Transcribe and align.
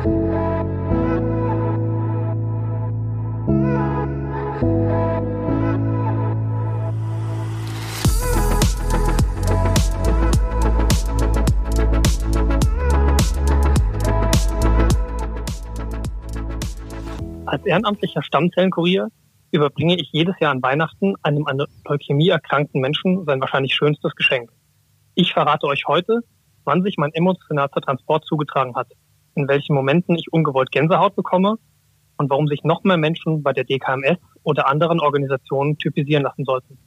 Als 0.00 0.08
ehrenamtlicher 17.66 18.22
Stammzellenkurier 18.22 19.08
überbringe 19.50 19.96
ich 19.96 20.10
jedes 20.12 20.34
Jahr 20.40 20.52
an 20.52 20.62
Weihnachten 20.62 21.14
einem 21.22 21.46
an 21.46 21.58
Leukämie 21.84 22.30
erkrankten 22.30 22.80
Menschen 22.80 23.26
sein 23.26 23.40
wahrscheinlich 23.42 23.74
schönstes 23.74 24.14
Geschenk. 24.14 24.50
Ich 25.14 25.34
verrate 25.34 25.66
euch 25.66 25.84
heute, 25.86 26.20
wann 26.64 26.82
sich 26.82 26.96
mein 26.96 27.12
emotionalster 27.12 27.82
Transport 27.82 28.24
zugetragen 28.24 28.74
hat, 28.76 28.88
in 29.34 29.48
welchen 29.48 29.74
Momenten 29.74 30.16
ich 30.16 30.32
ungewollt 30.32 30.70
Gänsehaut 30.70 31.16
bekomme 31.16 31.56
und 32.16 32.30
warum 32.30 32.46
sich 32.48 32.64
noch 32.64 32.84
mehr 32.84 32.96
Menschen 32.96 33.42
bei 33.42 33.52
der 33.52 33.64
DKMS 33.64 34.18
oder 34.42 34.68
anderen 34.68 35.00
Organisationen 35.00 35.78
typisieren 35.78 36.22
lassen 36.22 36.44
sollten. 36.44 36.78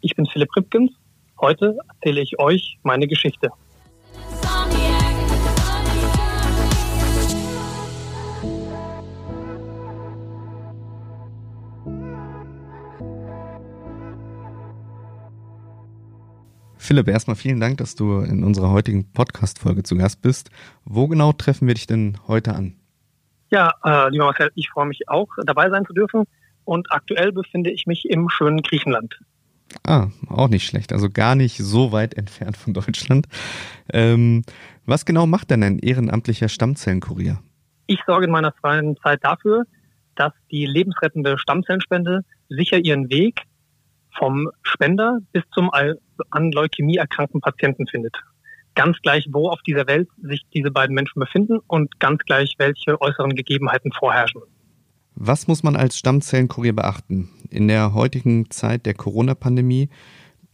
Ich 0.00 0.14
bin 0.16 0.26
Philipp 0.26 0.54
Ripkins. 0.56 0.92
Heute 1.40 1.76
erzähle 1.88 2.20
ich 2.20 2.38
euch 2.38 2.78
meine 2.82 3.06
Geschichte. 3.06 3.50
Philipp, 16.90 17.06
erstmal 17.06 17.36
vielen 17.36 17.60
Dank, 17.60 17.78
dass 17.78 17.94
du 17.94 18.18
in 18.18 18.42
unserer 18.42 18.72
heutigen 18.72 19.12
Podcast-Folge 19.12 19.84
zu 19.84 19.96
Gast 19.96 20.22
bist. 20.22 20.50
Wo 20.84 21.06
genau 21.06 21.32
treffen 21.32 21.68
wir 21.68 21.74
dich 21.74 21.86
denn 21.86 22.18
heute 22.26 22.52
an? 22.52 22.74
Ja, 23.52 23.74
äh, 23.84 24.10
lieber 24.10 24.24
Marcel, 24.24 24.50
ich 24.56 24.70
freue 24.70 24.86
mich 24.86 25.08
auch, 25.08 25.28
dabei 25.44 25.70
sein 25.70 25.86
zu 25.86 25.92
dürfen. 25.92 26.24
Und 26.64 26.90
aktuell 26.90 27.30
befinde 27.30 27.70
ich 27.70 27.86
mich 27.86 28.10
im 28.10 28.28
schönen 28.28 28.60
Griechenland. 28.62 29.20
Ah, 29.86 30.08
auch 30.26 30.48
nicht 30.48 30.66
schlecht. 30.66 30.92
Also 30.92 31.08
gar 31.08 31.36
nicht 31.36 31.58
so 31.58 31.92
weit 31.92 32.14
entfernt 32.14 32.56
von 32.56 32.74
Deutschland. 32.74 33.28
Ähm, 33.92 34.42
was 34.84 35.04
genau 35.04 35.26
macht 35.28 35.52
denn 35.52 35.62
ein 35.62 35.78
ehrenamtlicher 35.78 36.48
Stammzellenkurier? 36.48 37.38
Ich 37.86 38.00
sorge 38.04 38.26
in 38.26 38.32
meiner 38.32 38.50
freien 38.50 38.96
Zeit 38.96 39.22
dafür, 39.22 39.62
dass 40.16 40.32
die 40.50 40.66
lebensrettende 40.66 41.38
Stammzellenspende 41.38 42.24
sicher 42.48 42.78
ihren 42.78 43.10
Weg 43.10 43.42
vom 44.18 44.50
Spender 44.62 45.18
bis 45.32 45.42
zum 45.52 45.70
an 45.70 46.52
Leukämie 46.52 46.96
erkrankten 46.96 47.40
Patienten 47.40 47.86
findet. 47.86 48.16
Ganz 48.74 48.98
gleich, 49.02 49.26
wo 49.30 49.48
auf 49.48 49.60
dieser 49.62 49.86
Welt 49.86 50.08
sich 50.22 50.42
diese 50.54 50.70
beiden 50.70 50.94
Menschen 50.94 51.20
befinden 51.20 51.58
und 51.66 51.98
ganz 51.98 52.22
gleich, 52.24 52.54
welche 52.58 53.00
äußeren 53.00 53.34
Gegebenheiten 53.34 53.92
vorherrschen. 53.92 54.42
Was 55.14 55.48
muss 55.48 55.62
man 55.62 55.76
als 55.76 55.98
Stammzellenkurier 55.98 56.74
beachten? 56.74 57.28
In 57.50 57.68
der 57.68 57.94
heutigen 57.94 58.50
Zeit 58.50 58.86
der 58.86 58.94
Corona-Pandemie 58.94 59.90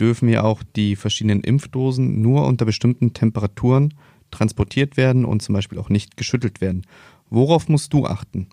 dürfen 0.01 0.29
ja 0.29 0.43
auch 0.43 0.63
die 0.75 0.97
verschiedenen 0.97 1.43
Impfdosen 1.43 2.21
nur 2.21 2.47
unter 2.47 2.65
bestimmten 2.65 3.13
Temperaturen 3.13 3.95
transportiert 4.31 4.97
werden 4.97 5.25
und 5.25 5.43
zum 5.43 5.55
Beispiel 5.55 5.79
auch 5.79 5.89
nicht 5.89 6.17
geschüttelt 6.17 6.61
werden. 6.61 6.87
Worauf 7.31 7.69
musst 7.69 7.93
du 7.93 8.07
achten? 8.07 8.49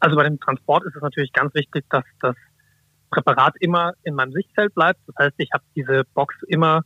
Also 0.00 0.16
bei 0.16 0.24
dem 0.24 0.38
Transport 0.40 0.84
ist 0.84 0.96
es 0.96 1.02
natürlich 1.02 1.32
ganz 1.32 1.54
wichtig, 1.54 1.84
dass 1.90 2.04
das 2.20 2.36
Präparat 3.12 3.54
immer 3.60 3.92
in 4.02 4.14
meinem 4.14 4.32
Sichtfeld 4.32 4.74
bleibt. 4.74 5.00
Das 5.06 5.14
heißt, 5.18 5.34
ich 5.38 5.50
habe 5.52 5.62
diese 5.76 6.02
Box 6.14 6.34
immer 6.48 6.82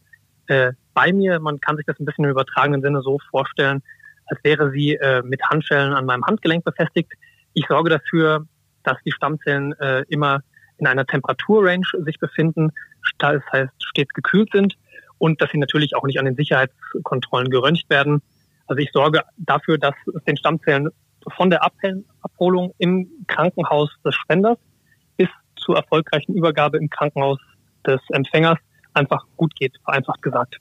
äh, 0.48 0.72
bei 0.92 1.12
mir. 1.12 1.40
Man 1.40 1.60
kann 1.60 1.76
sich 1.76 1.86
das 1.86 1.98
ein 1.98 2.04
bisschen 2.04 2.24
im 2.24 2.30
übertragenen 2.30 2.82
Sinne 2.82 3.00
so 3.00 3.18
vorstellen, 3.30 3.82
als 4.26 4.40
wäre 4.42 4.70
sie 4.72 4.94
äh, 4.94 5.22
mit 5.22 5.42
Handschellen 5.42 5.94
an 5.94 6.04
meinem 6.04 6.26
Handgelenk 6.26 6.64
befestigt. 6.64 7.12
Ich 7.54 7.66
sorge 7.68 7.90
dafür, 7.90 8.46
dass 8.82 8.98
die 9.04 9.12
Stammzellen 9.12 9.72
äh, 9.80 10.04
immer 10.08 10.40
in 10.78 10.86
einer 10.86 11.06
Temperaturrange 11.06 11.86
sich 12.04 12.18
befinden, 12.18 12.72
das 13.18 13.42
heißt 13.52 13.72
stets 13.82 14.12
gekühlt 14.12 14.50
sind 14.52 14.76
und 15.18 15.40
dass 15.40 15.50
sie 15.50 15.58
natürlich 15.58 15.96
auch 15.96 16.04
nicht 16.04 16.18
an 16.18 16.26
den 16.26 16.36
Sicherheitskontrollen 16.36 17.50
geröntgt 17.50 17.88
werden. 17.88 18.20
Also 18.66 18.82
ich 18.82 18.90
sorge 18.92 19.22
dafür, 19.38 19.78
dass 19.78 19.94
es 20.14 20.24
den 20.24 20.36
Stammzellen 20.36 20.90
von 21.36 21.50
der 21.50 21.62
Abholung 21.64 22.74
im 22.78 23.08
Krankenhaus 23.26 23.90
des 24.04 24.14
Spenders 24.14 24.58
zur 25.56 25.76
erfolgreichen 25.76 26.34
Übergabe 26.34 26.78
im 26.78 26.90
Krankenhaus 26.90 27.38
des 27.86 28.00
Empfängers 28.10 28.58
einfach 28.94 29.24
gut 29.36 29.54
geht, 29.54 29.76
vereinfacht 29.84 30.22
gesagt. 30.22 30.58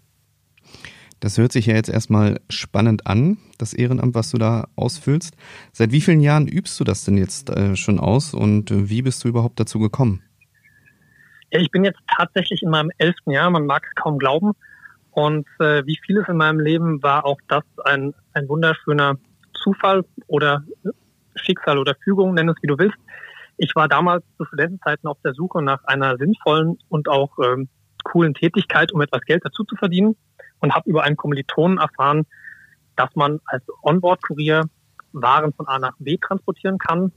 Das 1.19 1.37
hört 1.37 1.51
sich 1.51 1.65
ja 1.65 1.75
jetzt 1.75 1.89
erstmal 1.89 2.39
spannend 2.49 3.07
an, 3.07 3.37
das 3.57 3.73
Ehrenamt, 3.73 4.15
was 4.15 4.31
du 4.31 4.37
da 4.37 4.67
ausfüllst. 4.75 5.35
Seit 5.71 5.91
wie 5.91 6.01
vielen 6.01 6.19
Jahren 6.19 6.47
übst 6.47 6.79
du 6.79 6.83
das 6.83 7.05
denn 7.05 7.17
jetzt 7.17 7.49
äh, 7.49 7.75
schon 7.75 7.99
aus 7.99 8.33
und 8.33 8.69
wie 8.71 9.01
bist 9.01 9.23
du 9.23 9.29
überhaupt 9.29 9.59
dazu 9.59 9.79
gekommen? 9.79 10.21
Ja, 11.51 11.61
ich 11.61 11.71
bin 11.71 11.85
jetzt 11.85 11.99
tatsächlich 12.17 12.61
in 12.63 12.69
meinem 12.69 12.91
elften 12.97 13.31
Jahr, 13.31 13.49
man 13.49 13.65
mag 13.65 13.85
es 13.87 13.95
kaum 13.95 14.19
glauben. 14.19 14.51
Und 15.11 15.47
äh, 15.59 15.85
wie 15.85 15.97
vieles 16.05 16.27
in 16.27 16.35
meinem 16.35 16.59
Leben 16.59 17.01
war 17.01 17.25
auch 17.25 17.39
das 17.47 17.63
ein, 17.85 18.13
ein 18.33 18.49
wunderschöner 18.49 19.17
Zufall 19.53 20.03
oder 20.27 20.63
Schicksal 21.35 21.77
oder 21.77 21.95
Fügung, 22.03 22.33
nenn 22.33 22.49
es 22.49 22.57
wie 22.61 22.67
du 22.67 22.77
willst. 22.77 22.97
Ich 23.57 23.75
war 23.75 23.87
damals 23.87 24.23
zu 24.37 24.45
Studentenzeiten 24.45 25.07
auf 25.07 25.17
der 25.23 25.33
Suche 25.33 25.61
nach 25.61 25.83
einer 25.85 26.17
sinnvollen 26.17 26.77
und 26.89 27.07
auch 27.07 27.37
ähm, 27.39 27.69
coolen 28.03 28.33
Tätigkeit, 28.33 28.91
um 28.91 29.01
etwas 29.01 29.21
Geld 29.21 29.43
dazu 29.45 29.63
zu 29.63 29.75
verdienen 29.75 30.15
und 30.59 30.73
habe 30.73 30.89
über 30.89 31.03
einen 31.03 31.17
Kommilitonen 31.17 31.77
erfahren, 31.77 32.25
dass 32.95 33.15
man 33.15 33.39
als 33.45 33.63
Onboard-Kurier 33.81 34.63
Waren 35.11 35.53
von 35.53 35.67
A 35.67 35.79
nach 35.79 35.95
B 35.99 36.17
transportieren 36.17 36.77
kann. 36.77 37.11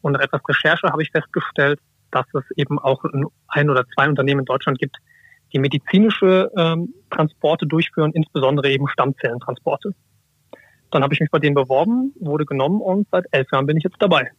Und 0.00 0.12
nach 0.12 0.20
etwas 0.20 0.40
Recherche 0.48 0.88
habe 0.88 1.02
ich 1.02 1.10
festgestellt, 1.10 1.80
dass 2.12 2.26
es 2.34 2.44
eben 2.56 2.78
auch 2.78 3.04
ein 3.48 3.70
oder 3.70 3.84
zwei 3.94 4.08
Unternehmen 4.08 4.40
in 4.40 4.46
Deutschland 4.46 4.78
gibt, 4.78 4.96
die 5.52 5.58
medizinische 5.58 6.50
ähm, 6.56 6.94
Transporte 7.10 7.66
durchführen, 7.66 8.12
insbesondere 8.14 8.70
eben 8.70 8.88
Stammzellentransporte. 8.88 9.92
Dann 10.90 11.02
habe 11.02 11.14
ich 11.14 11.20
mich 11.20 11.30
bei 11.30 11.38
denen 11.38 11.54
beworben, 11.54 12.14
wurde 12.20 12.46
genommen 12.46 12.80
und 12.80 13.08
seit 13.10 13.24
elf 13.32 13.50
Jahren 13.52 13.66
bin 13.66 13.76
ich 13.76 13.84
jetzt 13.84 14.00
dabei. 14.00 14.30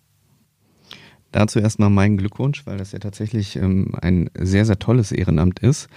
Dazu 1.33 1.59
erstmal 1.59 1.89
meinen 1.89 2.17
Glückwunsch, 2.17 2.65
weil 2.67 2.77
das 2.77 2.91
ja 2.91 2.99
tatsächlich 2.99 3.55
ähm, 3.55 3.95
ein 3.99 4.29
sehr, 4.35 4.65
sehr 4.65 4.77
tolles 4.77 5.11
Ehrenamt 5.11 5.59
ist. 5.59 5.89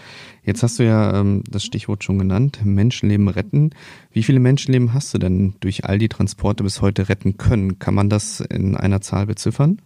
Jetzt 0.42 0.62
hast 0.62 0.78
du 0.78 0.82
ja 0.84 1.20
ähm, 1.20 1.44
das 1.46 1.62
Stichwort 1.62 2.02
schon 2.04 2.18
genannt, 2.18 2.60
Menschenleben 2.64 3.28
retten. 3.28 3.70
Wie 4.10 4.22
viele 4.22 4.40
Menschenleben 4.40 4.94
hast 4.94 5.12
du 5.12 5.18
denn 5.18 5.54
durch 5.60 5.84
all 5.84 5.98
die 5.98 6.08
Transporte 6.08 6.64
bis 6.64 6.80
heute 6.80 7.10
retten 7.10 7.36
können? 7.36 7.78
Kann 7.78 7.94
man 7.94 8.08
das 8.08 8.40
in 8.40 8.78
einer 8.78 9.02
Zahl 9.02 9.26
beziffern? 9.26 9.82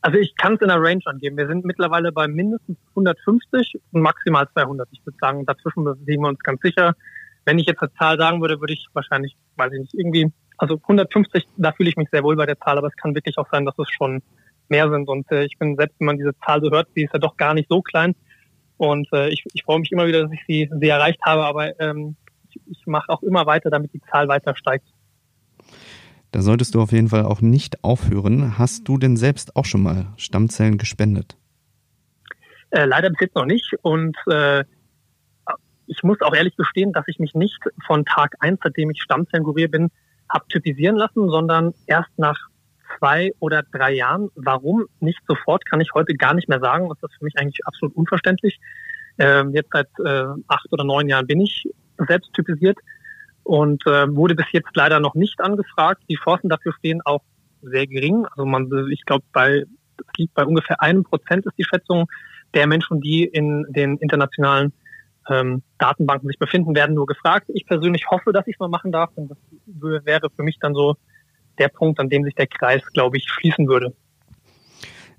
Also 0.00 0.16
ich 0.18 0.34
kann 0.36 0.54
es 0.54 0.62
in 0.62 0.68
der 0.68 0.80
Range 0.80 1.02
angeben. 1.04 1.36
Wir 1.36 1.46
sind 1.46 1.66
mittlerweile 1.66 2.10
bei 2.10 2.26
mindestens 2.26 2.78
150 2.90 3.80
und 3.92 4.00
maximal 4.00 4.48
200. 4.54 4.88
Ich 4.92 5.04
würde 5.04 5.18
sagen, 5.20 5.44
dazwischen 5.44 5.84
bewegen 5.84 6.22
wir 6.22 6.30
uns 6.30 6.40
ganz 6.40 6.62
sicher. 6.62 6.94
Wenn 7.44 7.58
ich 7.58 7.66
jetzt 7.66 7.82
eine 7.82 7.92
Zahl 7.98 8.16
sagen 8.16 8.40
würde, 8.40 8.60
würde 8.60 8.72
ich 8.72 8.86
wahrscheinlich, 8.94 9.36
weiß 9.56 9.74
ich 9.74 9.80
nicht, 9.80 9.94
irgendwie 9.94 10.32
also 10.64 10.80
150, 10.82 11.46
da 11.56 11.72
fühle 11.72 11.90
ich 11.90 11.96
mich 11.96 12.08
sehr 12.10 12.22
wohl 12.22 12.36
bei 12.36 12.46
der 12.46 12.58
Zahl, 12.58 12.78
aber 12.78 12.88
es 12.88 12.96
kann 12.96 13.14
wirklich 13.14 13.36
auch 13.38 13.48
sein, 13.50 13.64
dass 13.64 13.78
es 13.78 13.90
schon 13.90 14.22
mehr 14.68 14.90
sind. 14.90 15.08
Und 15.08 15.30
äh, 15.30 15.44
ich 15.44 15.58
bin, 15.58 15.76
selbst 15.76 15.98
wenn 16.00 16.06
man 16.06 16.16
diese 16.16 16.36
Zahl 16.38 16.60
so 16.62 16.70
hört, 16.70 16.88
sie 16.94 17.04
ist 17.04 17.12
ja 17.12 17.18
doch 17.18 17.36
gar 17.36 17.54
nicht 17.54 17.68
so 17.68 17.82
klein. 17.82 18.14
Und 18.76 19.06
äh, 19.12 19.28
ich, 19.28 19.44
ich 19.52 19.62
freue 19.62 19.78
mich 19.78 19.92
immer 19.92 20.06
wieder, 20.06 20.22
dass 20.22 20.32
ich 20.32 20.40
sie, 20.46 20.70
sie 20.80 20.88
erreicht 20.88 21.20
habe, 21.22 21.44
aber 21.44 21.78
ähm, 21.80 22.16
ich, 22.48 22.60
ich 22.66 22.86
mache 22.86 23.10
auch 23.10 23.22
immer 23.22 23.46
weiter, 23.46 23.70
damit 23.70 23.92
die 23.92 24.00
Zahl 24.10 24.26
weiter 24.28 24.56
steigt. 24.56 24.86
Da 26.32 26.40
solltest 26.40 26.74
du 26.74 26.80
auf 26.80 26.90
jeden 26.90 27.08
Fall 27.08 27.24
auch 27.24 27.40
nicht 27.40 27.84
aufhören. 27.84 28.58
Hast 28.58 28.88
du 28.88 28.98
denn 28.98 29.16
selbst 29.16 29.54
auch 29.54 29.64
schon 29.64 29.82
mal 29.82 30.06
Stammzellen 30.16 30.78
gespendet? 30.78 31.36
Äh, 32.70 32.86
leider 32.86 33.10
bis 33.10 33.20
jetzt 33.20 33.36
noch 33.36 33.44
nicht. 33.44 33.72
Und 33.82 34.16
äh, 34.26 34.64
ich 35.86 36.02
muss 36.02 36.20
auch 36.22 36.34
ehrlich 36.34 36.56
gestehen, 36.56 36.92
dass 36.92 37.04
ich 37.06 37.18
mich 37.18 37.34
nicht 37.34 37.60
von 37.86 38.04
Tag 38.04 38.34
eins, 38.40 38.58
seitdem 38.64 38.90
ich 38.90 39.02
Stammzellenkurier 39.02 39.70
bin, 39.70 39.90
habe 40.34 40.46
typisieren 40.48 40.96
lassen, 40.96 41.28
sondern 41.30 41.72
erst 41.86 42.10
nach 42.18 42.36
zwei 42.98 43.32
oder 43.38 43.62
drei 43.62 43.92
Jahren. 43.92 44.30
Warum 44.34 44.86
nicht 45.00 45.20
sofort, 45.26 45.64
kann 45.64 45.80
ich 45.80 45.94
heute 45.94 46.14
gar 46.14 46.34
nicht 46.34 46.48
mehr 46.48 46.60
sagen. 46.60 46.88
Das 46.88 46.98
ist 47.10 47.16
für 47.18 47.24
mich 47.24 47.38
eigentlich 47.38 47.64
absolut 47.66 47.96
unverständlich. 47.96 48.58
Ähm, 49.18 49.52
jetzt 49.52 49.70
seit 49.72 49.88
äh, 50.04 50.24
acht 50.48 50.72
oder 50.72 50.84
neun 50.84 51.08
Jahren 51.08 51.26
bin 51.26 51.40
ich 51.40 51.68
selbst 52.08 52.32
typisiert 52.34 52.78
und 53.44 53.86
äh, 53.86 54.14
wurde 54.14 54.34
bis 54.34 54.46
jetzt 54.52 54.74
leider 54.74 54.98
noch 54.98 55.14
nicht 55.14 55.40
angefragt. 55.40 56.02
Die 56.10 56.16
Chancen 56.16 56.48
dafür 56.48 56.72
stehen 56.78 57.00
auch 57.04 57.22
sehr 57.62 57.86
gering. 57.86 58.26
Also 58.26 58.44
man, 58.44 58.68
ich 58.90 59.04
glaube, 59.04 59.24
bei 59.32 59.64
das 59.96 60.06
liegt 60.18 60.34
bei 60.34 60.44
ungefähr 60.44 60.80
einem 60.82 61.04
Prozent 61.04 61.46
ist 61.46 61.56
die 61.56 61.64
Schätzung 61.64 62.06
der 62.52 62.66
Menschen, 62.66 63.00
die 63.00 63.24
in 63.24 63.64
den 63.68 63.96
internationalen 63.98 64.72
ähm, 65.30 65.62
Datenbanken 65.78 66.28
sich 66.28 66.38
befinden, 66.38 66.74
werden 66.74 66.94
nur 66.94 67.06
gefragt. 67.06 67.50
Ich 67.54 67.66
persönlich 67.66 68.06
hoffe, 68.10 68.32
dass 68.32 68.46
ich 68.46 68.54
es 68.56 68.60
mal 68.60 68.68
machen 68.68 68.92
darf. 68.92 69.10
Und 69.14 69.30
das 69.30 69.38
wäre 70.04 70.30
für 70.30 70.42
mich 70.42 70.58
dann 70.60 70.74
so 70.74 70.96
der 71.58 71.68
Punkt, 71.68 72.00
an 72.00 72.08
dem 72.08 72.24
sich 72.24 72.34
der 72.34 72.46
Kreis, 72.46 72.82
glaube 72.92 73.16
ich, 73.16 73.24
schließen 73.28 73.68
würde. 73.68 73.94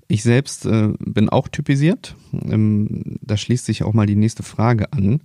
Ich 0.08 0.22
selbst 0.22 0.66
äh, 0.66 0.92
bin 1.00 1.28
auch 1.28 1.48
typisiert. 1.48 2.14
Ähm, 2.32 3.18
da 3.22 3.36
schließt 3.36 3.66
sich 3.66 3.82
auch 3.82 3.92
mal 3.92 4.06
die 4.06 4.14
nächste 4.14 4.42
Frage 4.44 4.92
an. 4.92 5.22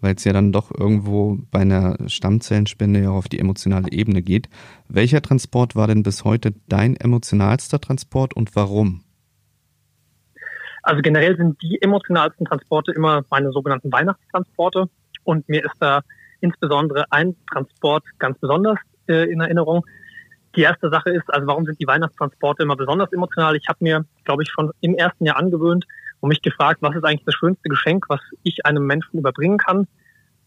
weil 0.00 0.16
es 0.16 0.24
ja 0.24 0.32
dann 0.34 0.52
doch 0.52 0.70
irgendwo 0.70 1.38
bei 1.50 1.60
einer 1.60 1.96
Stammzellenspende 2.08 3.00
ja 3.00 3.10
auf 3.10 3.28
die 3.28 3.38
emotionale 3.38 3.90
Ebene 3.90 4.20
geht. 4.22 4.50
Welcher 4.86 5.22
Transport 5.22 5.76
war 5.76 5.86
denn 5.86 6.02
bis 6.02 6.24
heute 6.24 6.52
dein 6.68 6.94
emotionalster 6.96 7.80
Transport 7.80 8.34
und 8.34 8.54
warum? 8.56 9.03
Also 10.84 11.00
generell 11.00 11.36
sind 11.36 11.60
die 11.62 11.80
emotionalsten 11.80 12.46
Transporte 12.46 12.92
immer 12.92 13.24
meine 13.30 13.50
sogenannten 13.52 13.90
Weihnachtstransporte. 13.90 14.88
Und 15.24 15.48
mir 15.48 15.64
ist 15.64 15.76
da 15.80 16.02
insbesondere 16.40 17.06
ein 17.10 17.34
Transport 17.50 18.04
ganz 18.18 18.38
besonders 18.38 18.78
äh, 19.08 19.30
in 19.30 19.40
Erinnerung. 19.40 19.84
Die 20.56 20.60
erste 20.60 20.90
Sache 20.90 21.10
ist, 21.10 21.32
also 21.32 21.46
warum 21.46 21.64
sind 21.64 21.80
die 21.80 21.86
Weihnachtstransporte 21.86 22.62
immer 22.62 22.76
besonders 22.76 23.12
emotional? 23.12 23.56
Ich 23.56 23.66
habe 23.68 23.78
mir, 23.80 24.04
glaube 24.24 24.42
ich, 24.42 24.50
schon 24.50 24.70
im 24.80 24.94
ersten 24.94 25.24
Jahr 25.24 25.36
angewöhnt 25.36 25.86
und 26.20 26.28
mich 26.28 26.42
gefragt, 26.42 26.78
was 26.82 26.94
ist 26.94 27.04
eigentlich 27.04 27.24
das 27.24 27.34
schönste 27.34 27.68
Geschenk, 27.68 28.04
was 28.08 28.20
ich 28.42 28.64
einem 28.66 28.86
Menschen 28.86 29.18
überbringen 29.18 29.58
kann. 29.58 29.88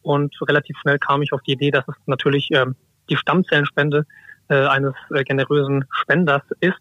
Und 0.04 0.36
relativ 0.48 0.78
schnell 0.80 1.00
kam 1.00 1.24
ich 1.24 1.34
auf 1.34 1.42
die 1.42 1.54
Idee, 1.54 1.72
dass 1.72 1.88
es 1.88 1.96
natürlich 2.06 2.50
äh, 2.52 2.68
die 3.10 3.18
Stammzellenspende 3.18 4.06
äh, 4.50 4.66
eines 4.68 4.94
äh, 5.10 5.24
generösen 5.24 5.86
Spenders 5.90 6.44
ist. 6.60 6.78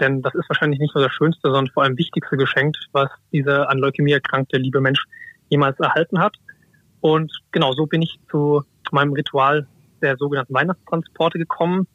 Denn 0.00 0.22
das 0.22 0.34
ist 0.34 0.48
wahrscheinlich 0.48 0.80
nicht 0.80 0.94
nur 0.94 1.04
das 1.04 1.12
schönste, 1.12 1.42
sondern 1.42 1.68
vor 1.68 1.82
allem 1.82 1.98
wichtigste 1.98 2.36
Geschenk, 2.36 2.76
was 2.92 3.10
dieser 3.32 3.68
an 3.68 3.78
Leukämie 3.78 4.12
erkrankte 4.12 4.58
liebe 4.58 4.80
Mensch 4.80 5.04
jemals 5.48 5.78
erhalten 5.80 6.20
hat. 6.20 6.36
Und 7.00 7.32
genau 7.52 7.72
so 7.72 7.86
bin 7.86 8.02
ich 8.02 8.18
zu 8.30 8.62
meinem 8.90 9.12
Ritual 9.12 9.66
der 10.00 10.16
sogenannten 10.16 10.54
Weihnachtstransporte 10.54 11.38
gekommen. 11.38 11.86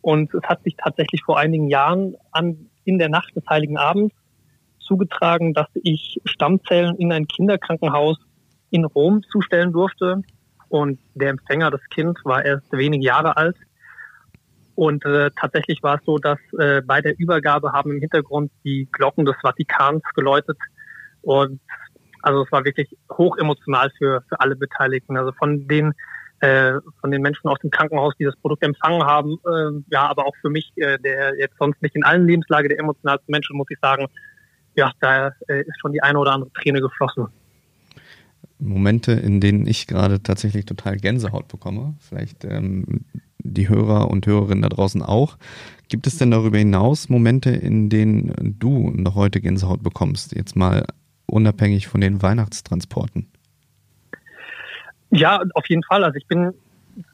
Und 0.00 0.32
es 0.34 0.42
hat 0.44 0.62
sich 0.62 0.76
tatsächlich 0.76 1.22
vor 1.24 1.38
einigen 1.38 1.68
Jahren 1.68 2.16
an, 2.32 2.70
in 2.84 2.98
der 2.98 3.08
Nacht 3.08 3.34
des 3.34 3.44
Heiligen 3.48 3.76
Abends 3.76 4.14
zugetragen, 4.78 5.52
dass 5.52 5.68
ich 5.74 6.20
Stammzellen 6.24 6.96
in 6.96 7.12
ein 7.12 7.26
Kinderkrankenhaus 7.26 8.18
in 8.70 8.84
Rom 8.84 9.22
zustellen 9.30 9.72
durfte. 9.72 10.22
Und 10.68 10.98
der 11.14 11.30
Empfänger, 11.30 11.70
das 11.70 11.82
Kind, 11.90 12.18
war 12.24 12.44
erst 12.44 12.70
wenige 12.72 13.04
Jahre 13.04 13.36
alt. 13.36 13.56
Und 14.76 15.04
äh, 15.04 15.30
tatsächlich 15.40 15.82
war 15.82 15.96
es 15.96 16.04
so, 16.04 16.18
dass 16.18 16.38
äh, 16.58 16.82
bei 16.82 17.00
der 17.00 17.18
Übergabe 17.18 17.72
haben 17.72 17.90
im 17.90 18.00
Hintergrund 18.00 18.52
die 18.62 18.88
Glocken 18.92 19.24
des 19.24 19.34
Vatikans 19.42 20.02
geläutet. 20.14 20.58
Und 21.22 21.60
also 22.22 22.44
es 22.44 22.52
war 22.52 22.64
wirklich 22.64 22.94
hoch 23.10 23.38
emotional 23.38 23.90
für, 23.98 24.22
für 24.28 24.38
alle 24.38 24.54
Beteiligten. 24.54 25.16
Also 25.16 25.32
von 25.32 25.66
den 25.66 25.94
äh, 26.40 26.74
von 27.00 27.10
den 27.10 27.22
Menschen 27.22 27.48
aus 27.48 27.58
dem 27.60 27.70
Krankenhaus, 27.70 28.12
die 28.18 28.24
das 28.24 28.36
Produkt 28.36 28.62
empfangen 28.62 29.02
haben, 29.04 29.38
äh, 29.46 29.82
ja, 29.90 30.06
aber 30.06 30.26
auch 30.26 30.36
für 30.42 30.50
mich, 30.50 30.70
äh, 30.76 30.98
der 30.98 31.38
jetzt 31.38 31.56
sonst 31.58 31.80
nicht 31.80 31.96
in 31.96 32.04
allen 32.04 32.26
Lebenslage 32.26 32.68
der 32.68 32.78
emotionalsten 32.78 33.32
Menschen, 33.32 33.56
muss 33.56 33.68
ich 33.70 33.78
sagen, 33.80 34.06
ja, 34.74 34.92
da 35.00 35.28
äh, 35.48 35.62
ist 35.62 35.80
schon 35.80 35.92
die 35.92 36.02
eine 36.02 36.18
oder 36.18 36.32
andere 36.32 36.52
Träne 36.52 36.82
geflossen. 36.82 37.28
Momente, 38.58 39.12
in 39.12 39.40
denen 39.40 39.66
ich 39.66 39.86
gerade 39.86 40.22
tatsächlich 40.22 40.66
total 40.66 40.96
Gänsehaut 40.96 41.48
bekomme. 41.48 41.94
Vielleicht 42.00 42.44
ähm, 42.44 43.06
die 43.52 43.68
Hörer 43.68 44.10
und 44.10 44.26
Hörerinnen 44.26 44.62
da 44.62 44.68
draußen 44.68 45.02
auch. 45.02 45.36
Gibt 45.88 46.06
es 46.06 46.18
denn 46.18 46.30
darüber 46.30 46.58
hinaus 46.58 47.08
Momente, 47.08 47.50
in 47.50 47.88
denen 47.88 48.56
du 48.58 48.90
noch 48.90 49.14
heute 49.14 49.40
Gänsehaut 49.40 49.82
bekommst? 49.82 50.34
Jetzt 50.34 50.56
mal 50.56 50.84
unabhängig 51.26 51.86
von 51.86 52.00
den 52.00 52.22
Weihnachtstransporten? 52.22 53.28
Ja, 55.10 55.40
auf 55.54 55.68
jeden 55.68 55.82
Fall. 55.84 56.04
Also 56.04 56.16
ich 56.16 56.26
bin, 56.26 56.52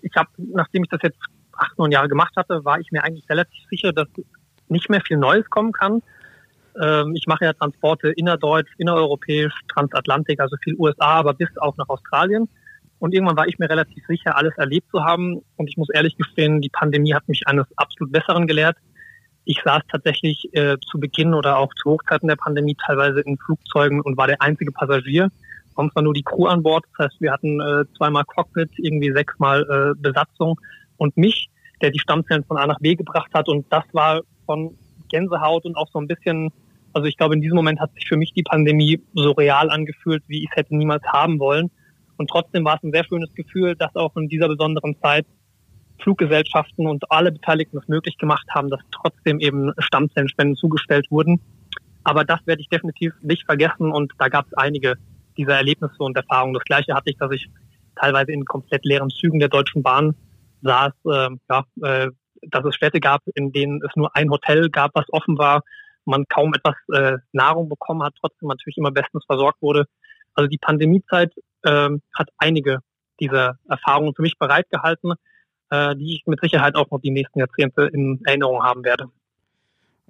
ich 0.00 0.14
habe, 0.17 0.31
nachdem 0.38 0.84
ich 0.84 0.88
das 0.90 1.00
jetzt 1.02 1.19
acht, 1.52 1.79
neun 1.79 1.93
Jahre 1.93 2.08
gemacht 2.08 2.34
hatte, 2.37 2.64
war 2.64 2.81
ich 2.81 2.90
mir 2.93 3.05
eigentlich 3.05 3.29
relativ 3.29 3.62
sicher, 3.70 3.93
dass 3.93 4.08
nicht 4.69 4.88
mehr 4.88 5.02
viel 5.02 5.19
Neues 5.19 5.49
kommen 5.50 5.73
kann. 5.73 6.02
Ähm, 6.81 7.14
ich 7.14 7.26
mache 7.26 7.44
ja 7.44 7.52
Transporte 7.52 8.08
innerdeutsch, 8.08 8.70
innereuropäisch, 8.79 9.52
transatlantik, 9.69 10.40
also 10.40 10.56
viel 10.62 10.75
USA, 10.79 11.19
aber 11.19 11.34
bis 11.34 11.50
auch 11.58 11.76
nach 11.76 11.88
Australien. 11.88 12.49
Und 13.02 13.12
irgendwann 13.14 13.37
war 13.37 13.49
ich 13.49 13.58
mir 13.58 13.69
relativ 13.69 14.06
sicher, 14.06 14.37
alles 14.37 14.56
erlebt 14.58 14.88
zu 14.93 15.02
haben. 15.02 15.43
Und 15.56 15.69
ich 15.69 15.76
muss 15.76 15.90
ehrlich 15.90 16.16
gestehen, 16.16 16.60
die 16.60 16.69
Pandemie 16.69 17.14
hat 17.14 17.26
mich 17.26 17.49
eines 17.49 17.66
absolut 17.75 18.12
Besseren 18.12 18.46
gelehrt. 18.46 18.76
Ich 19.44 19.60
saß 19.64 19.82
tatsächlich 19.90 20.49
äh, 20.52 20.76
zu 20.88 21.00
Beginn 21.00 21.34
oder 21.34 21.58
auch 21.58 21.75
zu 21.75 21.90
Hochzeiten 21.90 22.28
der 22.28 22.37
Pandemie 22.37 22.76
teilweise 22.76 23.19
in 23.22 23.38
Flugzeugen 23.38 24.00
und 24.02 24.16
war 24.16 24.28
der 24.28 24.40
einzige 24.40 24.70
Passagier. 24.70 25.32
Sonst 25.75 25.96
war 25.96 26.04
nur 26.04 26.14
die 26.14 26.22
Crew 26.22 26.46
an 26.46 26.62
Bord. 26.62 26.84
Das 26.96 27.06
heißt, 27.06 27.20
wir 27.20 27.32
hatten 27.32 27.60
äh, 27.60 27.84
zweimal 27.96 28.22
Cockpit, 28.25 28.70
irgendwie 28.76 29.10
sechsmal 29.10 29.62
äh, 29.62 30.00
Besatzung 30.00 30.60
und 30.96 31.16
mich, 31.16 31.50
der 31.81 31.90
die 31.90 31.98
Stammzellen 31.98 32.44
von 32.44 32.56
A 32.56 32.69
nach 32.69 32.78
B 32.78 32.94
gebracht 32.94 33.34
hat. 33.34 33.48
Und 33.48 33.66
das 33.72 33.82
war 33.90 34.20
von 34.46 34.78
Gänsehaut 35.08 35.64
und 35.64 35.76
auch 35.76 35.88
so 35.93 35.98
ein 35.98 36.06
bisschen, 36.06 36.52
also 36.93 37.08
ich 37.08 37.16
glaube, 37.16 37.34
in 37.34 37.40
diesem 37.40 37.56
Moment 37.56 37.81
hat 37.81 37.93
sich 37.94 38.06
für 38.06 38.16
mich 38.16 38.32
die 38.32 38.44
Pandemie 38.44 39.02
so 39.12 39.32
real 39.32 39.70
angefühlt, 39.70 40.22
wie 40.28 40.44
ich 40.44 40.50
es 40.52 40.56
hätte 40.56 40.76
niemals 40.76 41.02
haben 41.06 41.40
wollen. 41.40 41.72
Und 42.22 42.30
trotzdem 42.30 42.64
war 42.64 42.76
es 42.76 42.84
ein 42.84 42.92
sehr 42.92 43.02
schönes 43.02 43.34
Gefühl, 43.34 43.74
dass 43.74 43.96
auch 43.96 44.14
in 44.14 44.28
dieser 44.28 44.46
besonderen 44.46 44.96
Zeit 45.02 45.26
Fluggesellschaften 45.98 46.86
und 46.86 47.10
alle 47.10 47.32
Beteiligten 47.32 47.78
es 47.78 47.88
möglich 47.88 48.16
gemacht 48.16 48.46
haben, 48.50 48.70
dass 48.70 48.78
trotzdem 48.92 49.40
eben 49.40 49.72
Stammzellenspenden 49.78 50.54
zugestellt 50.54 51.10
wurden. 51.10 51.40
Aber 52.04 52.24
das 52.24 52.38
werde 52.46 52.62
ich 52.62 52.69
definitiv 52.69 53.12
nicht 53.22 53.44
vergessen 53.44 53.90
und 53.90 54.12
da 54.19 54.28
gab 54.28 54.46
es 54.46 54.54
einige 54.54 54.94
dieser 55.36 55.56
Erlebnisse 55.56 55.96
und 55.98 56.16
Erfahrungen. 56.16 56.54
Das 56.54 56.62
gleiche 56.62 56.94
hatte 56.94 57.10
ich, 57.10 57.16
dass 57.16 57.32
ich 57.32 57.48
teilweise 57.96 58.30
in 58.30 58.44
komplett 58.44 58.84
leeren 58.84 59.10
Zügen 59.10 59.40
der 59.40 59.48
Deutschen 59.48 59.82
Bahn 59.82 60.14
saß, 60.62 60.92
äh, 61.06 61.28
ja, 61.50 61.64
äh, 61.82 62.08
dass 62.42 62.64
es 62.64 62.76
Städte 62.76 63.00
gab, 63.00 63.22
in 63.34 63.50
denen 63.50 63.80
es 63.82 63.96
nur 63.96 64.14
ein 64.14 64.30
Hotel 64.30 64.70
gab, 64.70 64.92
was 64.94 65.06
offen 65.08 65.38
war, 65.38 65.62
man 66.04 66.24
kaum 66.28 66.54
etwas 66.54 66.76
äh, 66.92 67.19
Nahrung 67.32 67.69
bekommen 67.69 68.04
hat, 68.04 68.14
trotzdem 68.20 68.48
natürlich 68.48 68.76
immer 68.76 68.92
bestens 68.92 69.24
versorgt 69.24 69.60
wurde. 69.60 69.86
Also 70.34 70.46
die 70.46 70.58
Pandemiezeit 70.58 71.32
äh, 71.62 71.88
hat 72.14 72.29
einige 72.38 72.79
dieser 73.20 73.59
Erfahrungen 73.69 74.14
für 74.14 74.23
mich 74.23 74.38
bereitgehalten 74.38 75.14
äh, 75.73 75.97
die 75.97 76.17
ich 76.17 76.26
mit 76.26 76.38
Sicherheit 76.41 76.76
auch 76.76 76.91
noch 76.91 77.00
die 77.00 77.11
nächsten 77.11 77.38
Jahrzehnte 77.38 77.88
in 77.93 78.20
Erinnerung 78.25 78.62
haben 78.62 78.85
werde. 78.85 79.09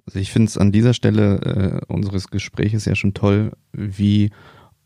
Also 0.05 0.19
ich 0.19 0.31
finde 0.31 0.49
es 0.49 0.57
an 0.57 0.73
dieser 0.73 0.93
Stelle 0.93 1.81
äh, 1.87 1.91
unseres 1.91 2.27
Gesprächs 2.27 2.83
ja 2.83 2.95
schon 2.95 3.13
toll, 3.13 3.53
wie 3.71 4.31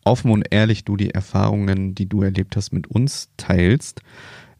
offen 0.05 0.31
und 0.31 0.45
ehrlich 0.51 0.85
du 0.85 0.95
die 0.95 1.09
Erfahrungen, 1.09 1.95
die 1.95 2.07
du 2.07 2.21
erlebt 2.21 2.55
hast, 2.55 2.71
mit 2.71 2.87
uns 2.87 3.31
teilst. 3.37 4.01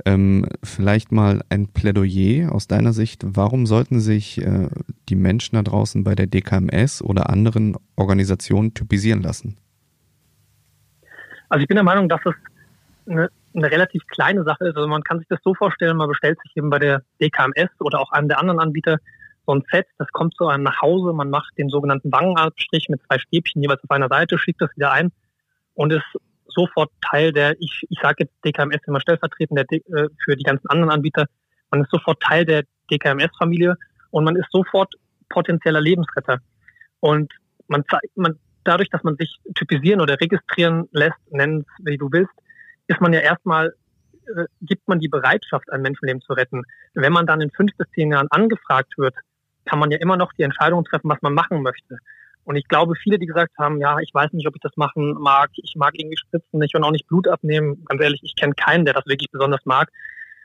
Ähm, 0.06 0.48
vielleicht 0.64 1.12
mal 1.12 1.44
ein 1.50 1.68
Plädoyer 1.68 2.52
aus 2.52 2.68
deiner 2.68 2.94
Sicht. 2.94 3.24
Warum 3.24 3.68
sollten 3.68 4.00
sich 4.00 4.42
äh, 4.42 4.70
die 5.10 5.16
Menschen 5.16 5.56
da 5.56 5.62
draußen 5.62 6.04
bei 6.04 6.16
der 6.16 6.26
DKMS 6.26 7.04
oder 7.04 7.30
anderen 7.30 7.76
Organisationen 7.96 8.74
typisieren 8.74 9.22
lassen? 9.22 9.58
Also 11.50 11.62
ich 11.62 11.68
bin 11.68 11.76
der 11.76 11.84
Meinung, 11.84 12.10
dass 12.10 12.22
es 12.26 12.34
eine 13.08 13.30
eine 13.58 13.72
relativ 13.72 14.06
kleine 14.08 14.44
Sache 14.44 14.68
ist. 14.68 14.76
Also 14.76 14.88
man 14.88 15.04
kann 15.04 15.20
sich 15.20 15.28
das 15.28 15.40
so 15.44 15.54
vorstellen, 15.54 15.98
man 15.98 16.08
bestellt 16.08 16.40
sich 16.44 16.56
eben 16.56 16.70
bei 16.70 16.80
der 16.80 17.02
DKMS 17.22 17.70
oder 17.80 18.00
auch 18.00 18.12
einem 18.12 18.28
der 18.28 18.40
anderen 18.40 18.60
Anbieter 18.60 18.98
so 19.46 19.54
ein 19.54 19.64
Set, 19.72 19.88
das 19.98 20.08
kommt 20.10 20.36
zu 20.36 20.48
einem 20.48 20.64
nach 20.64 20.82
Hause, 20.82 21.14
man 21.14 21.30
macht 21.30 21.58
den 21.58 21.70
sogenannten 21.70 22.12
Wangenabstrich 22.12 22.88
mit 22.90 23.02
zwei 23.08 23.18
Stäbchen 23.18 23.62
jeweils 23.62 23.84
auf 23.84 23.92
einer 23.92 24.10
Seite, 24.10 24.38
schickt 24.38 24.62
das 24.62 24.76
wieder 24.76 24.92
ein 24.92 25.12
und 25.74 25.94
ist 25.94 26.04
sofort 26.48 26.92
Teil 27.02 27.32
der, 27.32 27.56
ich, 27.60 27.86
ich 27.90 28.00
sage 28.02 28.26
jetzt 28.26 28.34
DKMS 28.46 28.86
immer 28.88 29.00
stellvertretend 29.00 29.58
der, 29.58 29.66
äh, 29.72 30.10
für 30.24 30.36
die 30.36 30.44
ganzen 30.44 30.68
anderen 30.70 30.92
Anbieter, 30.92 31.26
man 31.72 31.82
ist 31.82 31.92
sofort 31.92 32.22
Teil 32.22 32.46
der 32.46 32.64
DKMS-Familie 32.92 33.76
und 34.12 34.26
man 34.26 34.36
ist 34.36 34.52
sofort 34.52 34.94
potenzieller 35.30 35.82
Lebensretter. 35.82 36.40
Und 37.00 37.32
man, 37.68 37.84
man 38.16 38.40
dadurch, 38.68 38.90
dass 38.90 39.04
man 39.04 39.16
sich 39.18 39.40
typisieren 39.56 40.02
oder 40.02 40.20
registrieren 40.20 40.88
lässt, 40.92 41.20
nennen 41.32 41.62
es 41.62 41.86
wie 41.86 41.98
du 41.98 42.12
willst, 42.12 42.34
ist 42.88 43.02
man 43.02 43.14
ja 43.14 43.20
erstmal, 43.20 43.74
äh, 44.28 44.46
gibt 44.62 44.88
man 44.88 45.00
die 45.00 45.08
Bereitschaft, 45.08 45.72
ein 45.72 45.82
Menschenleben 45.82 46.22
zu 46.22 46.34
retten. 46.34 46.64
Wenn 46.94 47.14
man 47.14 47.26
dann 47.26 47.42
in 47.42 47.52
fünf 47.52 47.76
bis 47.78 47.88
zehn 47.92 48.12
Jahren 48.12 48.28
angefragt 48.30 48.98
wird, 48.98 49.16
kann 49.66 49.80
man 49.80 49.92
ja 49.92 49.98
immer 50.00 50.18
noch 50.18 50.34
die 50.34 50.44
Entscheidung 50.44 50.84
treffen, 50.86 51.10
was 51.10 51.22
man 51.22 51.34
machen 51.34 51.62
möchte. 51.62 51.98
Und 52.46 52.56
ich 52.56 52.68
glaube, 52.70 52.96
viele, 52.96 53.20
die 53.20 53.26
gesagt 53.26 53.58
haben, 53.58 53.78
ja, 53.80 54.00
ich 54.00 54.14
weiß 54.14 54.32
nicht, 54.32 54.48
ob 54.48 54.56
ich 54.56 54.62
das 54.62 54.78
machen 54.78 55.16
mag, 55.20 55.50
ich 55.56 55.76
mag 55.76 55.94
irgendwie 55.96 56.16
Spritzen 56.16 56.60
nicht 56.60 56.76
und 56.76 56.84
auch 56.86 56.92
nicht 56.92 57.08
Blut 57.08 57.28
abnehmen. 57.28 57.84
Ganz 57.86 58.02
ehrlich, 58.02 58.22
ich 58.24 58.36
kenne 58.36 58.54
keinen, 58.54 58.86
der 58.86 58.94
das 58.94 59.06
wirklich 59.06 59.30
besonders 59.32 59.66
mag. 59.66 59.90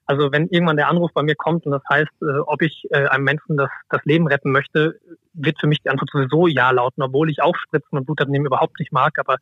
Also 0.06 0.32
wenn 0.32 0.48
irgendwann 0.48 0.76
der 0.76 0.88
Anruf 0.88 1.12
bei 1.14 1.22
mir 1.22 1.36
kommt 1.36 1.64
und 1.64 1.72
das 1.72 1.82
heißt, 1.88 2.10
äh, 2.22 2.38
ob 2.46 2.62
ich 2.62 2.86
äh, 2.90 3.06
einem 3.06 3.24
Menschen 3.24 3.56
das, 3.56 3.70
das 3.88 4.04
Leben 4.04 4.26
retten 4.26 4.50
möchte, 4.50 4.98
wird 5.32 5.60
für 5.60 5.66
mich 5.66 5.80
die 5.82 5.90
Antwort 5.90 6.10
sowieso 6.10 6.46
ja 6.46 6.70
lauten, 6.70 7.02
obwohl 7.02 7.30
ich 7.30 7.40
auch 7.40 7.56
Spritzen 7.56 7.98
und 7.98 8.04
Blut 8.04 8.20
abnehmen 8.20 8.46
überhaupt 8.46 8.78
nicht 8.78 8.92
mag. 8.92 9.18
Aber 9.18 9.36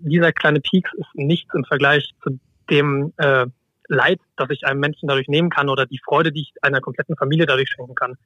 dieser 0.00 0.32
kleine 0.32 0.60
Peaks 0.60 0.90
ist 0.94 1.14
nichts 1.14 1.54
im 1.54 1.64
Vergleich 1.64 2.12
zu 2.22 2.38
dem 2.70 3.12
äh, 3.18 3.46
Leid, 3.88 4.20
das 4.36 4.50
ich 4.50 4.66
einem 4.66 4.80
Menschen 4.80 5.08
dadurch 5.08 5.28
nehmen 5.28 5.50
kann 5.50 5.68
oder 5.68 5.86
die 5.86 6.00
Freude, 6.02 6.32
die 6.32 6.42
ich 6.42 6.54
einer 6.62 6.80
kompletten 6.80 7.16
Familie 7.16 7.46
dadurch 7.46 7.68
schenken 7.68 7.94
kann. 7.94 8.16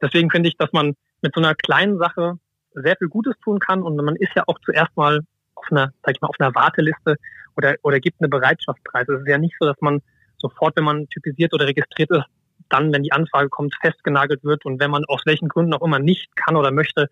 Deswegen 0.00 0.30
finde 0.30 0.48
ich, 0.48 0.56
dass 0.56 0.72
man 0.72 0.94
mit 1.22 1.34
so 1.34 1.40
einer 1.40 1.54
kleinen 1.54 1.98
Sache 1.98 2.38
sehr 2.72 2.96
viel 2.96 3.08
Gutes 3.08 3.34
tun 3.42 3.58
kann 3.58 3.82
und 3.82 3.96
man 3.96 4.16
ist 4.16 4.32
ja 4.34 4.44
auch 4.46 4.58
zuerst 4.64 4.96
mal 4.96 5.20
auf 5.54 5.64
einer, 5.70 5.92
sag 6.02 6.14
ich 6.14 6.20
mal, 6.20 6.28
auf 6.28 6.36
einer 6.38 6.54
Warteliste 6.54 7.16
oder, 7.56 7.76
oder 7.82 8.00
gibt 8.00 8.20
eine 8.20 8.28
Bereitschaft 8.28 8.82
preis. 8.84 9.08
Es 9.08 9.20
ist 9.20 9.28
ja 9.28 9.38
nicht 9.38 9.54
so, 9.58 9.66
dass 9.66 9.80
man 9.80 10.02
sofort, 10.38 10.76
wenn 10.76 10.84
man 10.84 11.08
typisiert 11.08 11.54
oder 11.54 11.66
registriert 11.66 12.10
ist, 12.10 12.24
dann, 12.68 12.92
wenn 12.92 13.02
die 13.02 13.12
Anfrage 13.12 13.48
kommt, 13.48 13.74
festgenagelt 13.80 14.42
wird 14.44 14.64
und 14.64 14.80
wenn 14.80 14.90
man 14.90 15.04
aus 15.06 15.22
welchen 15.24 15.48
Gründen 15.48 15.74
auch 15.74 15.82
immer 15.82 15.98
nicht 15.98 16.34
kann 16.36 16.56
oder 16.56 16.70
möchte, 16.70 17.08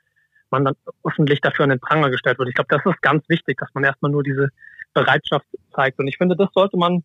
man 0.50 0.64
dann 0.64 0.74
öffentlich 1.04 1.40
dafür 1.40 1.64
an 1.64 1.70
den 1.70 1.80
Pranger 1.80 2.10
gestellt 2.10 2.38
wird. 2.38 2.48
Ich 2.48 2.54
glaube, 2.54 2.68
das 2.68 2.84
ist 2.84 3.02
ganz 3.02 3.28
wichtig, 3.28 3.58
dass 3.58 3.68
man 3.74 3.84
erstmal 3.84 4.10
nur 4.10 4.22
diese 4.22 4.48
Bereitschaft 4.92 5.46
zeigt. 5.74 5.98
Und 5.98 6.06
ich 6.06 6.16
finde, 6.16 6.36
das 6.36 6.48
sollte 6.54 6.76
man 6.76 7.02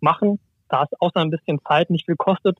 machen, 0.00 0.38
da 0.68 0.84
es 0.84 1.00
außer 1.00 1.20
ein 1.20 1.30
bisschen 1.30 1.60
Zeit 1.66 1.90
nicht 1.90 2.06
viel 2.06 2.16
kostet. 2.16 2.58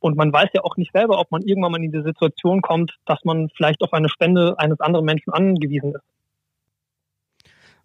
Und 0.00 0.16
man 0.16 0.32
weiß 0.32 0.50
ja 0.52 0.62
auch 0.62 0.76
nicht 0.76 0.92
selber, 0.92 1.18
ob 1.18 1.30
man 1.30 1.42
irgendwann 1.42 1.72
mal 1.72 1.82
in 1.82 1.92
die 1.92 2.02
Situation 2.02 2.60
kommt, 2.60 2.92
dass 3.06 3.24
man 3.24 3.48
vielleicht 3.56 3.82
auf 3.82 3.92
eine 3.92 4.08
Spende 4.08 4.54
eines 4.58 4.80
anderen 4.80 5.06
Menschen 5.06 5.32
angewiesen 5.32 5.94
ist 5.94 6.13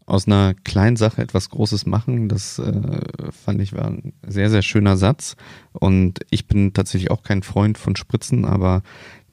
aus 0.09 0.27
einer 0.27 0.53
kleinen 0.53 0.95
Sache 0.95 1.21
etwas 1.21 1.49
Großes 1.49 1.85
machen, 1.85 2.29
das 2.29 2.59
äh, 2.59 3.01
fand 3.31 3.61
ich 3.61 3.73
war 3.73 3.87
ein 3.87 4.13
sehr, 4.27 4.49
sehr 4.49 4.61
schöner 4.61 4.97
Satz. 4.97 5.35
Und 5.71 6.19
ich 6.29 6.47
bin 6.47 6.73
tatsächlich 6.73 7.11
auch 7.11 7.23
kein 7.23 7.43
Freund 7.43 7.77
von 7.77 7.95
Spritzen, 7.95 8.45
aber 8.45 8.81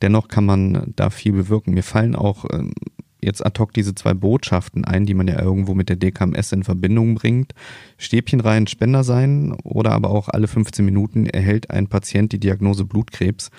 dennoch 0.03 0.29
kann 0.29 0.45
man 0.45 0.93
da 0.97 1.11
viel 1.11 1.33
bewirken. 1.33 1.75
Mir 1.75 1.83
fallen 1.83 2.15
auch 2.15 2.45
ähm, 2.53 2.73
jetzt 3.21 3.45
ad 3.45 3.59
hoc 3.59 3.73
diese 3.73 3.95
zwei 3.95 4.15
Botschaften 4.15 4.85
ein, 4.85 5.07
die 5.07 5.15
man 5.15 5.29
ja 5.29 5.41
irgendwo 5.41 5.75
mit 5.75 5.89
der 5.89 5.97
DKMS 5.97 6.53
in 6.53 6.65
Verbindung 6.65 7.15
bringt. 7.15 7.53
Stäbchen 7.99 8.41
rein, 8.41 8.67
Spender 8.67 9.05
sein 9.05 9.53
oder 9.65 9.93
aber 9.93 10.11
auch 10.11 10.29
alle 10.29 10.49
15 10.49 10.85
Minuten 10.85 11.27
erhält 11.27 11.71
ein 11.71 11.89
Patient 11.89 12.33
die 12.33 12.41
Diagnose 12.41 12.85
Blutkrebs. 12.85 13.51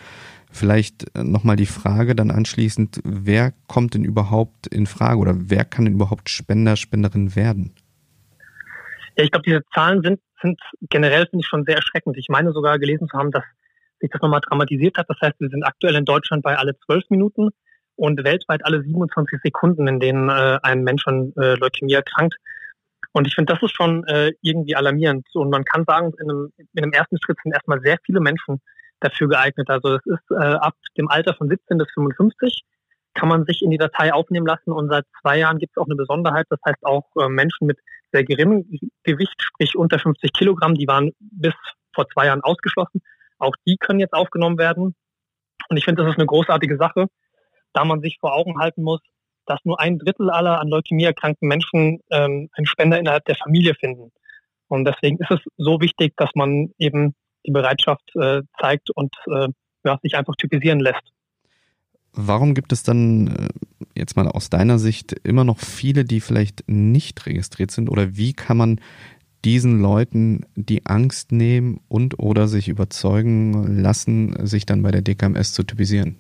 Vielleicht 0.58 1.16
äh, 1.16 1.24
nochmal 1.24 1.56
die 1.56 1.68
Frage 1.68 2.16
dann 2.16 2.32
anschließend, 2.32 3.02
wer 3.04 3.54
kommt 3.68 3.94
denn 3.94 4.04
überhaupt 4.04 4.66
in 4.66 4.88
Frage 4.88 5.20
oder 5.20 5.36
wer 5.36 5.66
kann 5.66 5.86
denn 5.86 5.94
überhaupt 5.94 6.30
Spender, 6.30 6.76
Spenderin 6.76 7.36
werden? 7.36 7.76
Ja, 9.16 9.24
ich 9.24 9.32
glaube, 9.32 9.44
diese 9.46 9.64
Zahlen 9.74 10.02
sind, 10.02 10.20
sind 10.42 10.60
generell, 10.90 11.28
finde 11.28 11.44
ich, 11.44 11.48
schon 11.48 11.64
sehr 11.64 11.76
erschreckend. 11.76 12.18
Ich 12.18 12.28
meine 12.30 12.54
sogar 12.54 12.80
gelesen 12.80 13.08
zu 13.08 13.18
haben, 13.18 13.30
dass 13.32 13.44
sich 14.00 14.10
das 14.10 14.20
nochmal 14.22 14.42
dramatisiert 14.42 14.98
hat. 14.98 15.08
Das 15.10 15.18
heißt, 15.22 15.40
wir 15.40 15.50
sind 15.50 15.64
aktuell 15.64 15.96
in 15.96 16.06
Deutschland 16.06 16.42
bei 16.42 16.58
alle 16.58 16.76
zwölf 16.86 17.04
Minuten 17.10 17.50
und 17.96 18.24
weltweit 18.24 18.66
alle 18.66 18.82
27 18.82 19.40
Sekunden, 19.44 19.88
in 19.88 20.00
denen 20.00 20.30
äh, 20.30 20.58
ein 20.64 20.84
Mensch 20.84 21.06
an 21.06 21.34
äh, 21.38 21.54
Leukämie 21.54 21.94
erkrankt. 21.94 22.36
Und 23.12 23.28
ich 23.28 23.36
finde, 23.36 23.54
das 23.54 23.62
ist 23.62 23.76
schon 23.76 24.06
äh, 24.06 24.32
irgendwie 24.42 24.76
alarmierend. 24.76 25.28
Und 25.34 25.52
man 25.52 25.66
kann 25.66 25.86
sagen, 25.86 26.14
in 26.20 26.32
einem, 26.32 26.52
in 26.58 26.84
einem 26.84 26.94
ersten 26.94 27.18
Schritt 27.22 27.38
sind 27.44 27.54
erstmal 27.54 27.82
sehr 27.82 27.98
viele 28.04 28.22
Menschen 28.22 28.60
dafür 29.00 29.30
geeignet. 29.30 29.70
Also 29.70 29.96
es 29.96 30.06
ist 30.06 30.32
äh, 30.32 30.36
ab 30.36 30.75
dem 30.98 31.10
Alter 31.10 31.34
von 31.34 31.50
17 31.50 31.77
bis 31.77 31.88
55 31.94 32.63
kann 33.13 33.30
man 33.30 33.46
sich 33.46 33.63
in 33.63 33.72
die 33.72 33.77
Datei 33.77 34.13
aufnehmen 34.13 34.46
lassen 34.46 34.72
und 34.72 34.89
seit 34.89 35.06
zwei 35.22 35.39
Jahren 35.39 35.58
gibt 35.58 35.74
es 35.75 35.82
auch 35.82 35.88
eine 35.88 35.96
Besonderheit. 35.96 36.46
Das 36.50 36.60
heißt 36.66 36.86
auch 36.86 37.06
äh, 37.20 37.27
Menschen 37.27 37.66
mit 37.66 37.80
sehr 38.12 38.24
geringem 38.24 38.66
Gewicht, 39.04 39.36
sprich 39.39 39.75
unter 39.75 40.00
50 40.00 40.32
Kilogramm, 40.34 40.75
die 40.75 40.88
waren 40.88 41.12
bis 41.20 41.54
vor 41.94 42.08
zwei 42.10 42.27
Jahren 42.27 42.42
ausgeschlossen. 42.42 43.01
Auch 43.39 43.56
die 43.66 43.77
können 43.77 44.00
jetzt 44.00 44.13
aufgenommen 44.13 44.58
werden. 44.58 44.96
Und 45.70 45.77
ich 45.77 45.84
finde, 45.84 46.04
das 46.04 46.12
ist 46.12 46.20
eine 46.20 46.27
großartige 46.27 46.77
Sache, 46.77 47.08
da 47.74 47.86
man 47.86 48.01
sich 48.01 48.18
vor 48.20 48.34
Augen 48.34 48.60
halten 48.60 48.84
muss, 48.84 49.01
dass 49.46 49.60
nur 49.63 49.80
ein 49.80 49.98
Drittel 49.98 50.30
aller 50.30 50.60
an 50.60 50.68
Leukämie 50.68 51.06
erkrankten 51.06 51.48
Menschen 51.48 52.01
ähm, 52.12 52.50
einen 52.54 52.68
Spender 52.68 53.00
innerhalb 53.00 53.25
der 53.25 53.36
Familie 53.36 53.74
finden. 53.75 54.12
Und 54.68 54.86
deswegen 54.86 55.18
ist 55.18 55.32
es 55.32 55.39
so 55.58 55.82
wichtig, 55.82 56.13
dass 56.18 56.30
man 56.36 56.72
eben 56.77 57.16
die 57.48 57.51
Bereitschaft 57.51 58.04
äh, 58.16 58.42
zeigt 58.60 58.89
und 58.92 59.13
äh, 59.27 59.48
ja, 59.84 59.98
sich 60.01 60.16
einfach 60.16 60.36
typisieren 60.36 60.80
lässt. 60.80 61.13
Warum 62.13 62.54
gibt 62.54 62.74
es 62.74 62.84
dann 62.84 63.27
äh, 63.27 63.48
jetzt 63.96 64.16
mal 64.16 64.27
aus 64.27 64.50
deiner 64.50 64.80
Sicht 64.80 65.13
immer 65.24 65.44
noch 65.44 65.60
viele, 65.60 66.04
die 66.04 66.20
vielleicht 66.20 66.63
nicht 66.68 67.25
registriert 67.25 67.72
sind? 67.72 67.89
Oder 67.89 68.18
wie 68.18 68.34
kann 68.34 68.58
man 68.58 68.82
diesen 69.46 69.82
Leuten 69.82 70.46
die 70.56 70.86
Angst 70.86 71.32
nehmen 71.32 71.80
und 71.88 72.20
oder 72.20 72.48
sich 72.48 72.68
überzeugen 72.68 73.82
lassen, 73.82 74.46
sich 74.46 74.66
dann 74.66 74.82
bei 74.82 74.92
der 74.92 75.01
DKMS 75.01 75.54
zu 75.54 75.63
typisieren? 75.63 76.18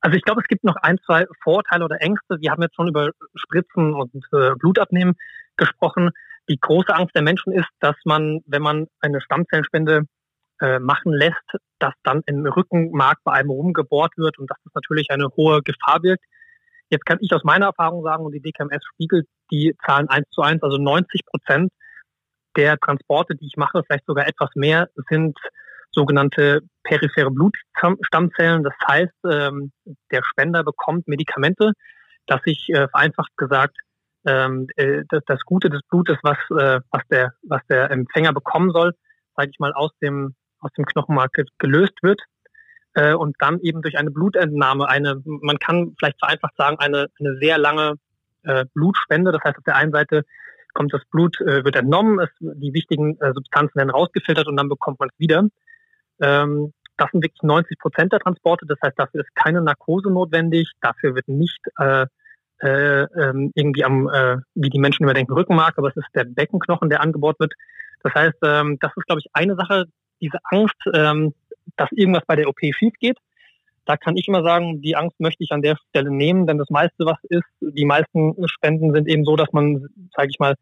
Also 0.00 0.16
ich 0.16 0.24
glaube, 0.24 0.40
es 0.40 0.48
gibt 0.48 0.64
noch 0.64 0.76
ein, 0.76 0.98
zwei 1.06 1.26
Vorteile 1.44 1.84
oder 1.84 2.02
Ängste. 2.02 2.38
Wir 2.40 2.50
haben 2.50 2.60
jetzt 2.60 2.74
schon 2.74 2.88
über 2.88 3.10
Spritzen 3.36 3.94
und 3.94 4.12
äh, 4.32 4.50
Blutabnehmen 4.58 5.14
gesprochen 5.56 6.10
die 6.48 6.58
große 6.60 6.94
Angst 6.94 7.14
der 7.14 7.22
Menschen 7.22 7.52
ist, 7.52 7.68
dass 7.80 7.96
man, 8.04 8.40
wenn 8.46 8.62
man 8.62 8.86
eine 9.00 9.20
Stammzellenspende 9.20 10.02
äh, 10.60 10.78
machen 10.78 11.12
lässt, 11.12 11.42
dass 11.78 11.94
dann 12.02 12.22
im 12.26 12.46
Rückenmark 12.46 13.18
bei 13.24 13.32
einem 13.32 13.50
rumgebohrt 13.50 14.16
wird 14.16 14.38
und 14.38 14.50
dass 14.50 14.58
das 14.64 14.74
natürlich 14.74 15.10
eine 15.10 15.28
hohe 15.36 15.62
Gefahr 15.62 16.00
birgt. 16.00 16.24
Jetzt 16.88 17.06
kann 17.06 17.18
ich 17.20 17.32
aus 17.32 17.44
meiner 17.44 17.66
Erfahrung 17.66 18.02
sagen, 18.02 18.24
und 18.24 18.32
die 18.32 18.40
DKMS 18.40 18.84
spiegelt 18.92 19.26
die 19.50 19.74
Zahlen 19.84 20.08
eins 20.08 20.28
zu 20.30 20.42
eins, 20.42 20.62
also 20.62 20.76
90 20.76 21.24
Prozent 21.26 21.72
der 22.56 22.78
Transporte, 22.78 23.34
die 23.34 23.46
ich 23.46 23.56
mache, 23.56 23.82
vielleicht 23.86 24.06
sogar 24.06 24.26
etwas 24.26 24.50
mehr, 24.54 24.88
sind 25.08 25.38
sogenannte 25.90 26.60
periphere 26.82 27.30
Blutstammzellen. 27.30 28.62
Das 28.62 28.74
heißt, 28.86 29.14
ähm, 29.30 29.72
der 30.10 30.22
Spender 30.22 30.64
bekommt 30.64 31.08
Medikamente, 31.08 31.72
dass 32.26 32.42
sich 32.42 32.68
äh, 32.68 32.88
vereinfacht 32.88 33.36
gesagt 33.36 33.76
ähm, 34.26 34.66
äh, 34.76 35.02
das, 35.08 35.22
das 35.26 35.40
Gute 35.40 35.70
des 35.70 35.82
Blutes, 35.88 36.18
was, 36.22 36.38
äh, 36.50 36.80
was, 36.90 37.02
der, 37.10 37.32
was 37.42 37.60
der 37.68 37.90
Empfänger 37.90 38.32
bekommen 38.32 38.70
soll, 38.70 38.94
sage 39.36 39.50
ich 39.50 39.58
mal, 39.58 39.72
aus 39.72 39.90
dem, 40.00 40.34
aus 40.60 40.72
dem 40.76 40.84
Knochenmark 40.84 41.32
gelöst 41.58 41.94
wird 42.02 42.20
äh, 42.94 43.14
und 43.14 43.36
dann 43.38 43.60
eben 43.60 43.82
durch 43.82 43.98
eine 43.98 44.10
Blutentnahme, 44.10 44.88
eine, 44.88 45.20
man 45.24 45.58
kann 45.58 45.94
vielleicht 45.98 46.18
vereinfacht 46.18 46.56
sagen, 46.56 46.78
eine, 46.78 47.08
eine 47.18 47.36
sehr 47.40 47.58
lange 47.58 47.94
äh, 48.44 48.64
Blutspende. 48.74 49.32
Das 49.32 49.42
heißt, 49.44 49.58
auf 49.58 49.64
der 49.64 49.76
einen 49.76 49.92
Seite 49.92 50.24
kommt 50.74 50.92
das 50.92 51.02
Blut, 51.10 51.40
äh, 51.40 51.64
wird 51.64 51.76
entnommen, 51.76 52.18
es, 52.20 52.30
die 52.40 52.72
wichtigen 52.72 53.18
äh, 53.20 53.32
Substanzen 53.34 53.74
werden 53.76 53.90
rausgefiltert 53.90 54.46
und 54.46 54.56
dann 54.56 54.68
bekommt 54.68 55.00
man 55.00 55.08
es 55.10 55.18
wieder. 55.18 55.48
Ähm, 56.20 56.72
das 56.96 57.10
sind 57.10 57.24
wirklich 57.24 57.42
90 57.42 57.78
Prozent 57.78 58.12
der 58.12 58.20
Transporte. 58.20 58.66
Das 58.66 58.78
heißt, 58.84 58.98
dafür 58.98 59.22
ist 59.22 59.34
keine 59.34 59.62
Narkose 59.62 60.10
notwendig. 60.10 60.70
Dafür 60.80 61.14
wird 61.14 61.26
nicht 61.28 61.60
äh, 61.78 62.06
äh, 62.62 63.02
ähm, 63.02 63.50
irgendwie 63.54 63.84
am, 63.84 64.08
äh, 64.08 64.38
wie 64.54 64.70
die 64.70 64.78
Menschen 64.78 65.02
immer 65.02 65.14
denken, 65.14 65.32
Rückenmark, 65.32 65.78
aber 65.78 65.88
es 65.88 65.96
ist 65.96 66.06
der 66.14 66.24
Beckenknochen, 66.24 66.88
der 66.88 67.00
angebohrt 67.00 67.40
wird. 67.40 67.52
Das 68.02 68.14
heißt, 68.14 68.38
ähm, 68.42 68.78
das 68.80 68.92
ist, 68.96 69.06
glaube 69.06 69.20
ich, 69.20 69.26
eine 69.32 69.56
Sache, 69.56 69.86
diese 70.20 70.38
Angst, 70.44 70.76
ähm, 70.94 71.34
dass 71.76 71.90
irgendwas 71.92 72.24
bei 72.26 72.36
der 72.36 72.48
OP 72.48 72.60
schief 72.72 72.94
geht. 73.00 73.18
Da 73.84 73.96
kann 73.96 74.16
ich 74.16 74.28
immer 74.28 74.44
sagen, 74.44 74.80
die 74.80 74.94
Angst 74.94 75.18
möchte 75.18 75.42
ich 75.42 75.50
an 75.50 75.62
der 75.62 75.76
Stelle 75.88 76.12
nehmen, 76.12 76.46
denn 76.46 76.58
das 76.58 76.70
meiste, 76.70 77.04
was 77.04 77.18
ist, 77.24 77.48
die 77.60 77.84
meisten 77.84 78.36
Spenden 78.46 78.92
sind 78.92 79.08
eben 79.08 79.24
so, 79.24 79.34
dass 79.34 79.52
man, 79.52 79.88
sage 80.16 80.28
ich 80.30 80.38
mal, 80.38 80.54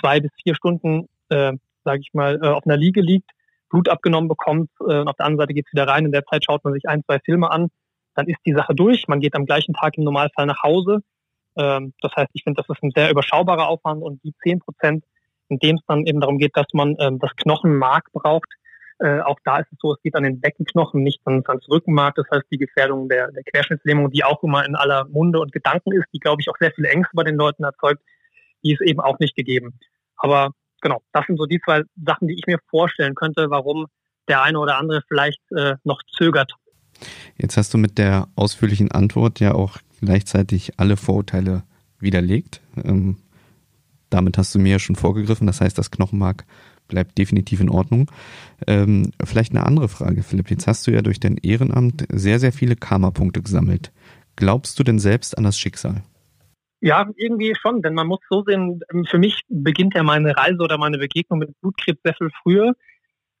zwei 0.00 0.20
bis 0.20 0.30
vier 0.42 0.54
Stunden, 0.54 1.08
äh, 1.28 1.52
sage 1.84 2.00
ich 2.00 2.14
mal, 2.14 2.40
äh, 2.42 2.48
auf 2.48 2.64
einer 2.64 2.78
Liege 2.78 3.02
liegt, 3.02 3.30
Blut 3.68 3.90
abgenommen 3.90 4.28
bekommt 4.28 4.70
äh, 4.80 5.00
und 5.00 5.08
auf 5.08 5.16
der 5.16 5.26
anderen 5.26 5.42
Seite 5.42 5.54
geht's 5.54 5.72
wieder 5.72 5.86
rein. 5.86 6.06
In 6.06 6.12
der 6.12 6.24
Zeit 6.24 6.44
schaut 6.44 6.64
man 6.64 6.72
sich 6.72 6.88
ein, 6.88 7.04
zwei 7.04 7.18
Filme 7.18 7.50
an, 7.50 7.68
dann 8.14 8.28
ist 8.28 8.38
die 8.46 8.54
Sache 8.54 8.74
durch. 8.74 9.08
Man 9.08 9.20
geht 9.20 9.34
am 9.34 9.44
gleichen 9.44 9.74
Tag 9.74 9.98
im 9.98 10.04
Normalfall 10.04 10.46
nach 10.46 10.62
Hause 10.62 11.00
ähm, 11.56 11.92
das 12.00 12.12
heißt, 12.16 12.30
ich 12.32 12.42
finde, 12.44 12.62
das 12.62 12.76
ist 12.76 12.82
ein 12.82 12.92
sehr 12.94 13.10
überschaubarer 13.10 13.68
Aufwand 13.68 14.02
und 14.02 14.22
die 14.22 14.34
zehn 14.42 14.60
Prozent, 14.60 15.04
in 15.48 15.58
dem 15.58 15.76
es 15.76 15.82
dann 15.86 16.06
eben 16.06 16.20
darum 16.20 16.38
geht, 16.38 16.56
dass 16.56 16.66
man 16.72 16.96
ähm, 16.98 17.18
das 17.18 17.30
Knochenmark 17.36 18.12
braucht, 18.12 18.48
äh, 19.00 19.20
auch 19.20 19.38
da 19.44 19.58
ist 19.58 19.72
es 19.72 19.78
so, 19.80 19.92
es 19.92 20.00
geht 20.02 20.14
an 20.14 20.22
den 20.22 20.40
Beckenknochen, 20.40 21.02
nicht 21.02 21.20
ans, 21.26 21.68
Rückenmark. 21.68 22.14
Das 22.14 22.26
heißt, 22.32 22.44
die 22.50 22.58
Gefährdung 22.58 23.08
der, 23.08 23.30
der 23.32 23.42
Querschnittslähmung, 23.42 24.10
die 24.10 24.24
auch 24.24 24.42
immer 24.42 24.64
in 24.64 24.76
aller 24.76 25.06
Munde 25.06 25.40
und 25.40 25.52
Gedanken 25.52 25.92
ist, 25.92 26.06
die, 26.14 26.20
glaube 26.20 26.40
ich, 26.40 26.48
auch 26.48 26.56
sehr 26.58 26.72
viele 26.72 26.88
Ängste 26.88 27.10
bei 27.14 27.24
den 27.24 27.36
Leuten 27.36 27.64
erzeugt, 27.64 28.02
die 28.62 28.72
ist 28.72 28.82
eben 28.82 29.00
auch 29.00 29.18
nicht 29.18 29.34
gegeben. 29.34 29.78
Aber 30.16 30.52
genau, 30.80 31.02
das 31.12 31.26
sind 31.26 31.38
so 31.38 31.46
die 31.46 31.60
zwei 31.60 31.82
Sachen, 32.04 32.28
die 32.28 32.34
ich 32.34 32.46
mir 32.46 32.58
vorstellen 32.70 33.14
könnte, 33.14 33.50
warum 33.50 33.86
der 34.28 34.42
eine 34.42 34.58
oder 34.58 34.78
andere 34.78 35.02
vielleicht 35.08 35.40
äh, 35.56 35.74
noch 35.82 36.00
zögert. 36.16 36.52
Jetzt 37.36 37.56
hast 37.56 37.74
du 37.74 37.78
mit 37.78 37.98
der 37.98 38.28
ausführlichen 38.36 38.92
Antwort 38.92 39.40
ja 39.40 39.54
auch 39.54 39.78
gleichzeitig 40.00 40.78
alle 40.78 40.96
Vorurteile 40.96 41.62
widerlegt. 41.98 42.60
Ähm, 42.82 43.16
damit 44.10 44.38
hast 44.38 44.54
du 44.54 44.58
mir 44.58 44.72
ja 44.72 44.78
schon 44.78 44.96
vorgegriffen. 44.96 45.46
Das 45.46 45.60
heißt, 45.60 45.76
das 45.76 45.90
Knochenmark 45.90 46.44
bleibt 46.88 47.18
definitiv 47.18 47.60
in 47.60 47.70
Ordnung. 47.70 48.10
Ähm, 48.66 49.10
vielleicht 49.24 49.52
eine 49.52 49.66
andere 49.66 49.88
Frage, 49.88 50.22
Philipp. 50.22 50.50
Jetzt 50.50 50.66
hast 50.66 50.86
du 50.86 50.92
ja 50.92 51.02
durch 51.02 51.18
dein 51.18 51.38
Ehrenamt 51.38 52.06
sehr, 52.12 52.38
sehr 52.38 52.52
viele 52.52 52.76
Karma-Punkte 52.76 53.42
gesammelt. 53.42 53.92
Glaubst 54.36 54.78
du 54.78 54.84
denn 54.84 54.98
selbst 54.98 55.36
an 55.38 55.44
das 55.44 55.58
Schicksal? 55.58 56.02
Ja, 56.80 57.08
irgendwie 57.16 57.54
schon, 57.60 57.80
denn 57.80 57.94
man 57.94 58.06
muss 58.06 58.20
so 58.28 58.44
sehen, 58.46 58.80
für 59.08 59.18
mich 59.18 59.40
beginnt 59.48 59.94
ja 59.94 60.02
meine 60.02 60.36
Reise 60.36 60.58
oder 60.58 60.76
meine 60.76 60.98
Begegnung 60.98 61.38
mit 61.38 61.58
Blutkrebs 61.60 62.00
sehr 62.04 62.14
viel 62.14 62.30
früher. 62.42 62.74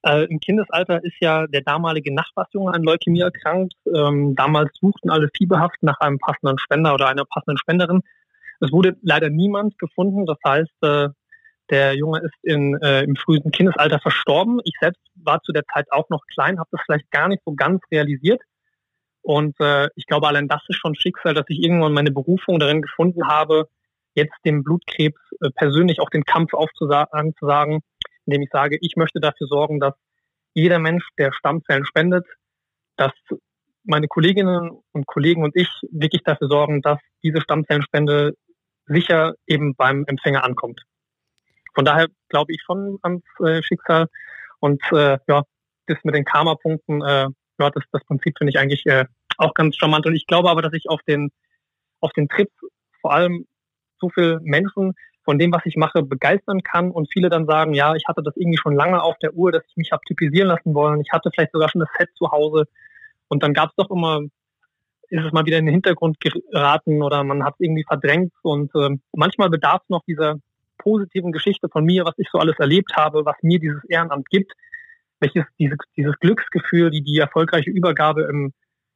Äh, 0.04 0.24
Im 0.24 0.38
Kindesalter 0.38 1.02
ist 1.02 1.16
ja 1.20 1.46
der 1.46 1.62
damalige 1.62 2.12
Nachbarsjunge 2.12 2.72
an 2.72 2.82
Leukämie 2.82 3.20
erkrankt. 3.20 3.74
Ähm, 3.86 4.34
damals 4.34 4.70
suchten 4.78 5.10
alle 5.10 5.30
fieberhaft 5.34 5.82
nach 5.82 5.98
einem 6.00 6.18
passenden 6.18 6.58
Spender 6.58 6.92
oder 6.94 7.08
einer 7.08 7.24
passenden 7.24 7.56
Spenderin. 7.56 8.02
Es 8.60 8.70
wurde 8.70 8.96
leider 9.02 9.30
niemand 9.30 9.78
gefunden. 9.78 10.26
Das 10.26 10.36
heißt, 10.46 10.82
äh, 10.82 11.08
der 11.70 11.94
Junge 11.94 12.20
ist 12.20 12.34
in, 12.42 12.76
äh, 12.82 13.02
im 13.02 13.16
frühen 13.16 13.50
Kindesalter 13.50 13.98
verstorben. 13.98 14.60
Ich 14.64 14.74
selbst 14.78 15.00
war 15.14 15.42
zu 15.42 15.52
der 15.52 15.64
Zeit 15.72 15.90
auch 15.90 16.10
noch 16.10 16.26
klein, 16.26 16.58
habe 16.58 16.68
das 16.70 16.82
vielleicht 16.84 17.10
gar 17.10 17.28
nicht 17.28 17.42
so 17.46 17.54
ganz 17.54 17.80
realisiert. 17.90 18.42
Und 19.22 19.58
äh, 19.58 19.88
ich 19.96 20.06
glaube, 20.06 20.28
allein 20.28 20.48
das 20.48 20.60
ist 20.68 20.76
schon 20.76 20.94
Schicksal, 20.94 21.32
dass 21.32 21.46
ich 21.48 21.62
irgendwann 21.62 21.94
meine 21.94 22.10
Berufung 22.10 22.58
darin 22.58 22.82
gefunden 22.82 23.26
habe, 23.26 23.68
jetzt 24.14 24.34
dem 24.44 24.62
Blutkrebs 24.62 25.18
äh, 25.40 25.48
persönlich 25.54 26.00
auch 26.00 26.10
den 26.10 26.24
Kampf 26.24 26.52
aufzusagen, 26.52 27.34
zu 27.38 27.46
sagen, 27.46 27.80
indem 28.26 28.42
ich 28.42 28.50
sage, 28.50 28.78
ich 28.80 28.96
möchte 28.96 29.20
dafür 29.20 29.46
sorgen, 29.46 29.80
dass 29.80 29.94
jeder 30.54 30.78
Mensch, 30.78 31.06
der 31.18 31.32
Stammzellen 31.32 31.84
spendet, 31.84 32.26
dass 32.96 33.12
meine 33.84 34.08
Kolleginnen 34.08 34.70
und 34.92 35.06
Kollegen 35.06 35.44
und 35.44 35.56
ich 35.56 35.68
wirklich 35.90 36.22
dafür 36.22 36.48
sorgen, 36.48 36.80
dass 36.80 36.98
diese 37.22 37.40
Stammzellenspende 37.40 38.34
sicher 38.86 39.34
eben 39.46 39.74
beim 39.74 40.04
Empfänger 40.06 40.44
ankommt. 40.44 40.82
Von 41.74 41.84
daher 41.84 42.08
glaube 42.28 42.52
ich 42.52 42.62
schon 42.62 42.98
ans 43.02 43.24
äh, 43.40 43.62
Schicksal 43.62 44.08
und 44.60 44.82
äh, 44.92 45.18
ja, 45.26 45.42
das 45.86 45.98
mit 46.04 46.14
den 46.14 46.24
Karma-Punkten, 46.24 47.02
äh, 47.02 47.28
ja, 47.58 47.70
das, 47.70 47.84
das 47.92 48.04
Prinzip 48.04 48.38
finde 48.38 48.52
ich 48.52 48.58
eigentlich 48.58 48.86
äh, 48.86 49.04
auch 49.36 49.54
ganz 49.54 49.76
charmant. 49.76 50.06
Und 50.06 50.14
ich 50.14 50.26
glaube 50.26 50.50
aber, 50.50 50.62
dass 50.62 50.72
ich 50.72 50.88
auf 50.88 51.02
den 51.02 51.30
auf 52.00 52.12
den 52.12 52.28
Trips 52.28 52.54
vor 53.00 53.12
allem 53.12 53.46
so 53.98 54.10
viele 54.10 54.38
Menschen 54.42 54.94
von 55.24 55.38
dem, 55.38 55.52
was 55.52 55.64
ich 55.64 55.76
mache, 55.76 56.02
begeistern 56.02 56.62
kann. 56.62 56.90
Und 56.90 57.12
viele 57.12 57.28
dann 57.28 57.46
sagen, 57.46 57.74
ja, 57.74 57.94
ich 57.94 58.04
hatte 58.06 58.22
das 58.22 58.36
irgendwie 58.36 58.58
schon 58.58 58.74
lange 58.74 59.02
auf 59.02 59.18
der 59.18 59.34
Uhr, 59.34 59.52
dass 59.52 59.64
ich 59.68 59.76
mich 59.76 59.92
habe 59.92 60.02
typisieren 60.06 60.48
lassen 60.48 60.74
wollen. 60.74 61.00
Ich 61.00 61.10
hatte 61.12 61.30
vielleicht 61.32 61.52
sogar 61.52 61.68
schon 61.68 61.80
das 61.80 61.90
Set 61.98 62.10
zu 62.16 62.30
Hause. 62.30 62.66
Und 63.28 63.42
dann 63.42 63.54
gab 63.54 63.70
es 63.70 63.76
doch 63.76 63.90
immer, 63.90 64.20
ist 65.08 65.24
es 65.24 65.32
mal 65.32 65.46
wieder 65.46 65.58
in 65.58 65.66
den 65.66 65.74
Hintergrund 65.74 66.18
geraten 66.20 67.02
oder 67.02 67.24
man 67.24 67.44
hat 67.44 67.54
es 67.54 67.60
irgendwie 67.60 67.84
verdrängt. 67.84 68.32
Und 68.42 68.74
äh, 68.74 68.96
manchmal 69.12 69.50
bedarf 69.50 69.82
es 69.82 69.88
noch 69.88 70.04
dieser 70.06 70.36
positiven 70.78 71.32
Geschichte 71.32 71.68
von 71.68 71.84
mir, 71.84 72.04
was 72.04 72.14
ich 72.18 72.28
so 72.30 72.38
alles 72.38 72.58
erlebt 72.58 72.94
habe, 72.96 73.24
was 73.24 73.36
mir 73.42 73.58
dieses 73.58 73.82
Ehrenamt 73.84 74.28
gibt, 74.28 74.52
welches 75.20 75.44
dieses, 75.58 75.78
dieses 75.96 76.18
Glücksgefühl, 76.18 76.90
die 76.90 77.02
die 77.02 77.18
erfolgreiche 77.18 77.70
Übergabe 77.70 78.24
im, 78.24 78.52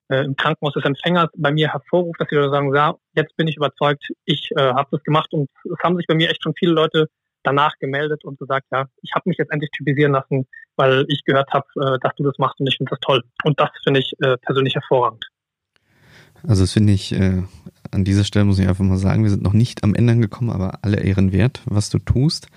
äh, 0.08 0.24
im 0.24 0.36
Krankenhaus 0.36 0.74
des 0.74 0.84
Empfängers 0.84 1.28
bei 1.36 1.52
mir 1.52 1.72
hervorruft, 1.72 2.20
dass 2.20 2.28
die 2.28 2.34
Leute 2.34 2.50
sagen, 2.50 2.74
ja, 2.74 2.94
jetzt 3.14 3.36
bin 3.36 3.48
ich 3.48 3.56
überzeugt, 3.56 4.04
ich 4.24 4.50
äh, 4.56 4.60
habe 4.60 4.88
das 4.92 5.02
gemacht 5.02 5.32
und 5.32 5.48
es 5.64 5.78
haben 5.82 5.96
sich 5.96 6.06
bei 6.06 6.14
mir 6.14 6.30
echt 6.30 6.42
schon 6.42 6.54
viele 6.54 6.72
Leute 6.72 7.08
danach 7.42 7.72
gemeldet 7.78 8.24
und 8.24 8.38
gesagt, 8.38 8.66
ja, 8.72 8.86
ich 9.02 9.12
habe 9.14 9.28
mich 9.28 9.38
jetzt 9.38 9.52
endlich 9.52 9.70
typisieren 9.70 10.12
lassen, 10.12 10.46
weil 10.76 11.04
ich 11.08 11.24
gehört 11.24 11.50
habe, 11.52 11.66
äh, 11.76 11.98
dass 12.00 12.14
du 12.16 12.24
das 12.24 12.38
machst 12.38 12.60
und 12.60 12.66
ich 12.66 12.76
finde 12.76 12.90
das 12.90 13.00
toll. 13.00 13.22
Und 13.44 13.58
das 13.60 13.70
finde 13.84 14.00
ich 14.00 14.12
äh, 14.20 14.36
persönlich 14.38 14.74
hervorragend. 14.74 15.24
Also 16.46 16.62
das 16.62 16.72
finde 16.72 16.92
ich, 16.92 17.12
äh, 17.12 17.42
an 17.90 18.04
dieser 18.04 18.24
Stelle 18.24 18.44
muss 18.44 18.58
ich 18.58 18.68
einfach 18.68 18.84
mal 18.84 18.96
sagen, 18.96 19.24
wir 19.24 19.30
sind 19.30 19.42
noch 19.42 19.52
nicht 19.52 19.82
am 19.82 19.94
Ende 19.94 20.12
angekommen, 20.12 20.50
aber 20.50 20.78
alle 20.82 21.00
Ehren 21.00 21.32
wert, 21.32 21.62
was 21.64 21.90
du 21.90 21.98
tust. 21.98 22.48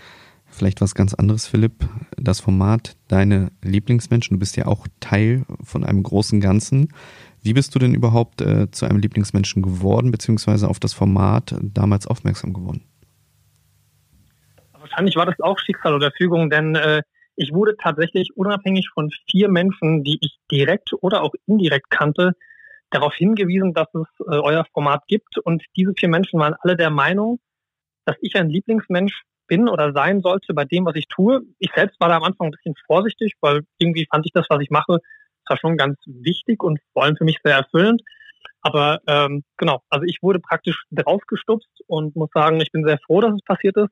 Vielleicht 0.45 0.81
was 0.81 0.95
ganz 0.95 1.13
anderes, 1.13 1.47
Philipp. 1.47 1.87
Das 2.17 2.41
Format 2.41 2.97
Deine 3.07 3.51
Lieblingsmenschen. 3.63 4.35
Du 4.35 4.39
bist 4.39 4.57
ja 4.57 4.67
auch 4.67 4.85
Teil 4.99 5.45
von 5.63 5.85
einem 5.85 6.03
großen 6.03 6.41
Ganzen. 6.41 6.89
Wie 7.43 7.53
bist 7.53 7.73
du 7.73 7.79
denn 7.79 7.95
überhaupt 7.95 8.41
äh, 8.41 8.69
zu 8.71 8.85
einem 8.85 8.99
Lieblingsmenschen 8.99 9.61
geworden, 9.61 10.11
beziehungsweise 10.11 10.67
auf 10.67 10.79
das 10.79 10.93
Format 10.93 11.55
damals 11.61 12.05
aufmerksam 12.05 12.53
geworden? 12.53 12.83
Wahrscheinlich 14.79 15.15
war 15.15 15.25
das 15.25 15.39
auch 15.39 15.57
Schicksal 15.59 15.93
oder 15.93 16.11
Fügung, 16.11 16.49
denn 16.49 16.75
äh, 16.75 17.01
ich 17.35 17.53
wurde 17.53 17.75
tatsächlich 17.77 18.29
unabhängig 18.35 18.89
von 18.93 19.09
vier 19.29 19.49
Menschen, 19.49 20.03
die 20.03 20.19
ich 20.21 20.37
direkt 20.51 20.91
oder 21.01 21.23
auch 21.23 21.33
indirekt 21.47 21.89
kannte, 21.89 22.33
darauf 22.91 23.15
hingewiesen, 23.15 23.73
dass 23.73 23.87
es 23.93 24.07
äh, 24.19 24.37
euer 24.37 24.65
Format 24.73 25.03
gibt. 25.07 25.37
Und 25.39 25.63
diese 25.75 25.93
vier 25.97 26.09
Menschen 26.09 26.39
waren 26.39 26.55
alle 26.61 26.75
der 26.75 26.89
Meinung, 26.89 27.39
dass 28.05 28.17
ich 28.21 28.35
ein 28.35 28.49
Lieblingsmensch 28.49 29.23
bin 29.47 29.67
oder 29.67 29.93
sein 29.93 30.21
sollte 30.21 30.53
bei 30.53 30.65
dem, 30.65 30.85
was 30.85 30.95
ich 30.95 31.07
tue. 31.07 31.41
Ich 31.57 31.71
selbst 31.73 31.99
war 31.99 32.09
da 32.09 32.17
am 32.17 32.23
Anfang 32.23 32.47
ein 32.47 32.51
bisschen 32.51 32.75
vorsichtig, 32.85 33.33
weil 33.41 33.61
irgendwie 33.79 34.07
fand 34.09 34.25
ich 34.25 34.31
das, 34.33 34.45
was 34.49 34.61
ich 34.61 34.69
mache, 34.69 34.99
zwar 35.51 35.57
schon 35.57 35.77
ganz 35.77 35.97
wichtig 36.05 36.63
und 36.63 36.79
vor 36.93 37.03
allem 37.03 37.17
für 37.17 37.25
mich 37.25 37.39
sehr 37.43 37.55
erfüllend. 37.57 38.01
Aber 38.61 39.01
ähm, 39.07 39.43
genau, 39.57 39.81
also 39.89 40.05
ich 40.05 40.19
wurde 40.21 40.39
praktisch 40.39 40.83
draufgestupst 40.91 41.81
und 41.87 42.15
muss 42.15 42.29
sagen, 42.33 42.61
ich 42.61 42.71
bin 42.71 42.85
sehr 42.85 42.99
froh, 42.99 43.21
dass 43.21 43.33
es 43.33 43.41
passiert 43.41 43.75
ist. 43.77 43.89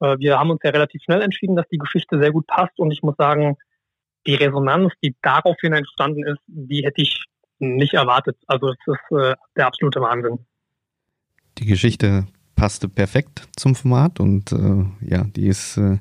Äh, 0.00 0.18
wir 0.18 0.38
haben 0.38 0.50
uns 0.50 0.60
ja 0.64 0.70
relativ 0.70 1.02
schnell 1.02 1.22
entschieden, 1.22 1.56
dass 1.56 1.68
die 1.68 1.78
Geschichte 1.78 2.18
sehr 2.18 2.32
gut 2.32 2.46
passt 2.46 2.78
und 2.78 2.90
ich 2.90 3.02
muss 3.02 3.16
sagen, 3.16 3.56
die 4.26 4.34
Resonanz, 4.34 4.92
die 5.02 5.14
daraufhin 5.22 5.74
entstanden 5.74 6.26
ist, 6.26 6.40
die 6.46 6.84
hätte 6.84 7.02
ich 7.02 7.24
nicht 7.58 7.94
erwartet. 7.94 8.36
Also 8.46 8.70
es 8.70 8.78
ist 8.86 9.18
äh, 9.18 9.34
der 9.56 9.66
absolute 9.66 10.00
Wahnsinn. 10.00 10.40
Die 11.58 11.66
Geschichte 11.66 12.26
passte 12.56 12.88
perfekt 12.88 13.46
zum 13.56 13.74
Format 13.74 14.18
und 14.18 14.50
äh, 14.50 14.84
ja, 15.02 15.24
die 15.24 15.46
ist 15.46 15.76
äh, 15.76 15.98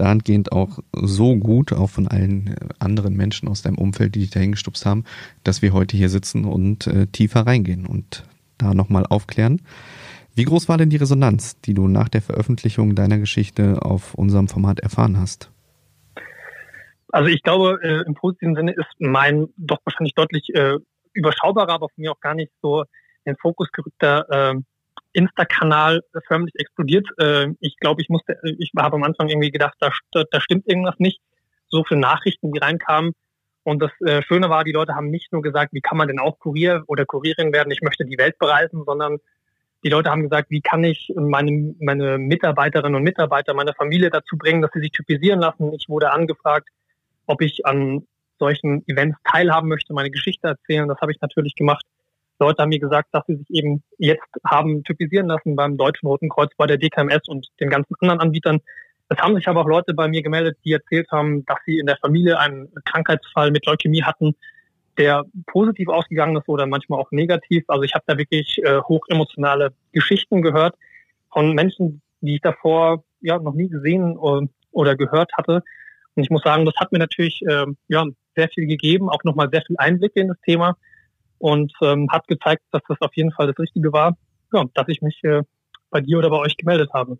dahingehend 0.00 0.52
auch 0.52 0.78
so 0.92 1.36
gut, 1.36 1.72
auch 1.72 1.90
von 1.90 2.08
allen 2.08 2.48
äh, 2.48 2.56
anderen 2.78 3.16
Menschen 3.16 3.48
aus 3.48 3.62
deinem 3.62 3.78
Umfeld, 3.78 4.14
die 4.14 4.20
dich 4.20 4.30
dahin 4.30 4.52
gestupst 4.52 4.86
haben, 4.86 5.04
dass 5.44 5.62
wir 5.62 5.72
heute 5.72 5.96
hier 5.96 6.08
sitzen 6.08 6.44
und 6.44 6.86
äh, 6.86 7.06
tiefer 7.06 7.46
reingehen 7.46 7.86
und 7.86 8.24
da 8.58 8.74
nochmal 8.74 9.06
aufklären. 9.06 9.62
Wie 10.34 10.44
groß 10.44 10.68
war 10.68 10.78
denn 10.78 10.90
die 10.90 10.96
Resonanz, 10.96 11.60
die 11.60 11.74
du 11.74 11.88
nach 11.88 12.08
der 12.08 12.22
Veröffentlichung 12.22 12.94
deiner 12.94 13.18
Geschichte 13.18 13.82
auf 13.82 14.14
unserem 14.14 14.48
Format 14.48 14.80
erfahren 14.80 15.18
hast? 15.18 15.50
Also 17.08 17.28
ich 17.28 17.42
glaube, 17.42 17.78
äh, 17.82 18.06
im 18.06 18.14
positiven 18.14 18.54
Sinne 18.54 18.72
ist 18.72 18.88
mein 18.98 19.48
doch 19.56 19.78
wahrscheinlich 19.84 20.14
deutlich 20.14 20.48
äh, 20.54 20.76
überschaubarer, 21.12 21.72
aber 21.72 21.88
von 21.88 22.02
mir 22.02 22.12
auch 22.12 22.20
gar 22.20 22.34
nicht 22.34 22.52
so 22.62 22.82
in 23.24 23.34
den 23.34 23.36
Fokus 23.36 23.68
gerückter 23.72 24.26
äh, 24.30 24.54
Insta-Kanal 25.12 26.02
förmlich 26.26 26.54
explodiert. 26.56 27.06
Äh, 27.18 27.48
ich 27.60 27.76
glaube, 27.80 28.02
ich 28.02 28.08
musste, 28.08 28.38
ich 28.58 28.70
habe 28.76 28.96
am 28.96 29.02
Anfang 29.02 29.28
irgendwie 29.28 29.50
gedacht, 29.50 29.74
da, 29.80 29.90
da 30.12 30.40
stimmt 30.40 30.68
irgendwas 30.68 30.98
nicht. 30.98 31.20
So 31.68 31.84
viele 31.84 32.00
Nachrichten, 32.00 32.52
die 32.52 32.58
reinkamen. 32.58 33.12
Und 33.62 33.82
das 33.82 33.90
äh, 34.00 34.22
Schöne 34.22 34.48
war, 34.48 34.64
die 34.64 34.72
Leute 34.72 34.94
haben 34.94 35.10
nicht 35.10 35.32
nur 35.32 35.42
gesagt, 35.42 35.72
wie 35.72 35.80
kann 35.80 35.98
man 35.98 36.08
denn 36.08 36.18
auch 36.18 36.38
Kurier 36.38 36.82
oder 36.86 37.04
Kurierin 37.04 37.52
werden, 37.52 37.70
ich 37.70 37.82
möchte 37.82 38.04
die 38.04 38.18
Welt 38.18 38.38
bereisen, 38.38 38.84
sondern 38.86 39.18
die 39.84 39.88
Leute 39.88 40.10
haben 40.10 40.22
gesagt, 40.22 40.50
wie 40.50 40.60
kann 40.60 40.84
ich 40.84 41.12
meine, 41.16 41.74
meine 41.80 42.18
Mitarbeiterinnen 42.18 42.96
und 42.96 43.02
Mitarbeiter, 43.02 43.54
meine 43.54 43.74
Familie 43.74 44.10
dazu 44.10 44.36
bringen, 44.36 44.62
dass 44.62 44.70
sie 44.74 44.80
sich 44.80 44.92
typisieren 44.92 45.40
lassen. 45.40 45.72
Ich 45.72 45.88
wurde 45.88 46.10
angefragt, 46.10 46.68
ob 47.26 47.40
ich 47.40 47.64
an 47.64 48.06
solchen 48.38 48.86
Events 48.88 49.18
teilhaben 49.24 49.68
möchte, 49.68 49.92
meine 49.92 50.10
Geschichte 50.10 50.48
erzählen. 50.48 50.88
Das 50.88 51.00
habe 51.00 51.12
ich 51.12 51.20
natürlich 51.20 51.54
gemacht. 51.54 51.84
Leute 52.40 52.62
haben 52.62 52.70
mir 52.70 52.80
gesagt, 52.80 53.08
dass 53.12 53.24
sie 53.26 53.36
sich 53.36 53.50
eben 53.50 53.82
jetzt 53.98 54.22
haben 54.44 54.82
typisieren 54.82 55.28
lassen 55.28 55.56
beim 55.56 55.76
Deutschen 55.76 56.06
Roten 56.06 56.28
Kreuz, 56.28 56.50
bei 56.56 56.66
der 56.66 56.78
DKMS 56.78 57.28
und 57.28 57.46
den 57.60 57.70
ganzen 57.70 57.94
anderen 58.00 58.20
Anbietern. 58.20 58.60
Es 59.08 59.18
haben 59.18 59.34
sich 59.34 59.46
aber 59.46 59.60
auch 59.60 59.68
Leute 59.68 59.92
bei 59.92 60.08
mir 60.08 60.22
gemeldet, 60.22 60.56
die 60.64 60.72
erzählt 60.72 61.10
haben, 61.10 61.44
dass 61.44 61.58
sie 61.66 61.78
in 61.78 61.86
der 61.86 61.98
Familie 61.98 62.38
einen 62.38 62.72
Krankheitsfall 62.84 63.50
mit 63.50 63.66
Leukämie 63.66 64.02
hatten, 64.02 64.34
der 64.98 65.24
positiv 65.46 65.88
ausgegangen 65.88 66.36
ist 66.36 66.48
oder 66.48 66.66
manchmal 66.66 67.00
auch 67.00 67.10
negativ. 67.10 67.64
Also 67.68 67.82
ich 67.82 67.94
habe 67.94 68.04
da 68.06 68.16
wirklich 68.16 68.58
äh, 68.64 68.80
hochemotionale 68.80 69.72
Geschichten 69.92 70.42
gehört 70.42 70.76
von 71.32 71.54
Menschen, 71.54 72.02
die 72.20 72.36
ich 72.36 72.40
davor 72.40 73.04
ja 73.20 73.38
noch 73.38 73.54
nie 73.54 73.68
gesehen 73.68 74.16
oder, 74.16 74.46
oder 74.72 74.96
gehört 74.96 75.32
hatte. 75.36 75.62
Und 76.14 76.22
ich 76.22 76.30
muss 76.30 76.42
sagen, 76.42 76.64
das 76.64 76.74
hat 76.76 76.92
mir 76.92 76.98
natürlich 76.98 77.42
äh, 77.46 77.66
ja 77.88 78.04
sehr 78.36 78.48
viel 78.48 78.66
gegeben, 78.66 79.10
auch 79.10 79.24
nochmal 79.24 79.50
sehr 79.50 79.62
viel 79.62 79.76
Einblicke 79.78 80.20
in 80.20 80.28
das 80.28 80.40
Thema 80.40 80.76
und 81.40 81.72
ähm, 81.82 82.08
hat 82.10 82.28
gezeigt, 82.28 82.62
dass 82.70 82.82
das 82.86 83.00
auf 83.00 83.16
jeden 83.16 83.32
Fall 83.32 83.48
das 83.48 83.58
Richtige 83.58 83.92
war, 83.92 84.16
ja, 84.52 84.64
dass 84.74 84.86
ich 84.88 85.02
mich 85.02 85.18
äh, 85.24 85.42
bei 85.90 86.00
dir 86.00 86.18
oder 86.18 86.30
bei 86.30 86.36
euch 86.36 86.56
gemeldet 86.56 86.90
habe. 86.92 87.18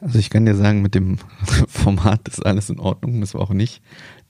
Also 0.00 0.18
ich 0.18 0.30
kann 0.30 0.44
dir 0.44 0.54
sagen, 0.54 0.82
mit 0.82 0.94
dem 0.94 1.18
Format 1.68 2.26
ist 2.28 2.44
alles 2.44 2.70
in 2.70 2.80
Ordnung. 2.80 3.20
Das 3.20 3.34
war 3.34 3.42
auch 3.42 3.50
nicht 3.50 3.82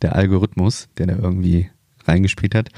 der 0.03 0.15
Algorithmus, 0.15 0.89
der 0.99 1.07
da 1.07 1.17
irgendwie 1.17 1.71
reingespielt 2.05 2.55
hat. 2.55 2.71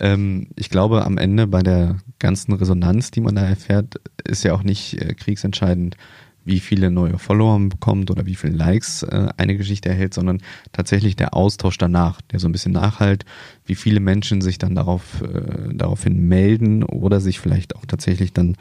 Ähm, 0.00 0.48
ich 0.56 0.70
glaube, 0.70 1.04
am 1.04 1.18
Ende 1.18 1.46
bei 1.46 1.62
der 1.62 1.98
ganzen 2.18 2.52
Resonanz, 2.52 3.10
die 3.10 3.20
man 3.20 3.34
da 3.34 3.42
erfährt, 3.42 4.00
ist 4.24 4.44
ja 4.44 4.54
auch 4.54 4.62
nicht 4.62 5.00
äh, 5.00 5.14
kriegsentscheidend, 5.14 5.96
wie 6.44 6.60
viele 6.60 6.90
neue 6.90 7.18
Follower 7.18 7.58
man 7.58 7.68
bekommt 7.68 8.10
oder 8.10 8.26
wie 8.26 8.34
viele 8.34 8.54
Likes 8.54 9.02
äh, 9.02 9.28
eine 9.36 9.56
Geschichte 9.56 9.88
erhält, 9.88 10.14
sondern 10.14 10.40
tatsächlich 10.72 11.16
der 11.16 11.34
Austausch 11.34 11.78
danach, 11.78 12.20
der 12.20 12.38
so 12.38 12.48
ein 12.48 12.52
bisschen 12.52 12.72
nachhalt, 12.72 13.24
wie 13.64 13.74
viele 13.74 14.00
Menschen 14.00 14.40
sich 14.40 14.58
dann 14.58 14.74
darauf 14.74 15.22
äh, 15.22 15.74
daraufhin 15.74 16.28
melden 16.28 16.82
oder 16.82 17.20
sich 17.20 17.40
vielleicht 17.40 17.76
auch 17.76 17.86
tatsächlich 17.86 18.32
dann 18.32 18.56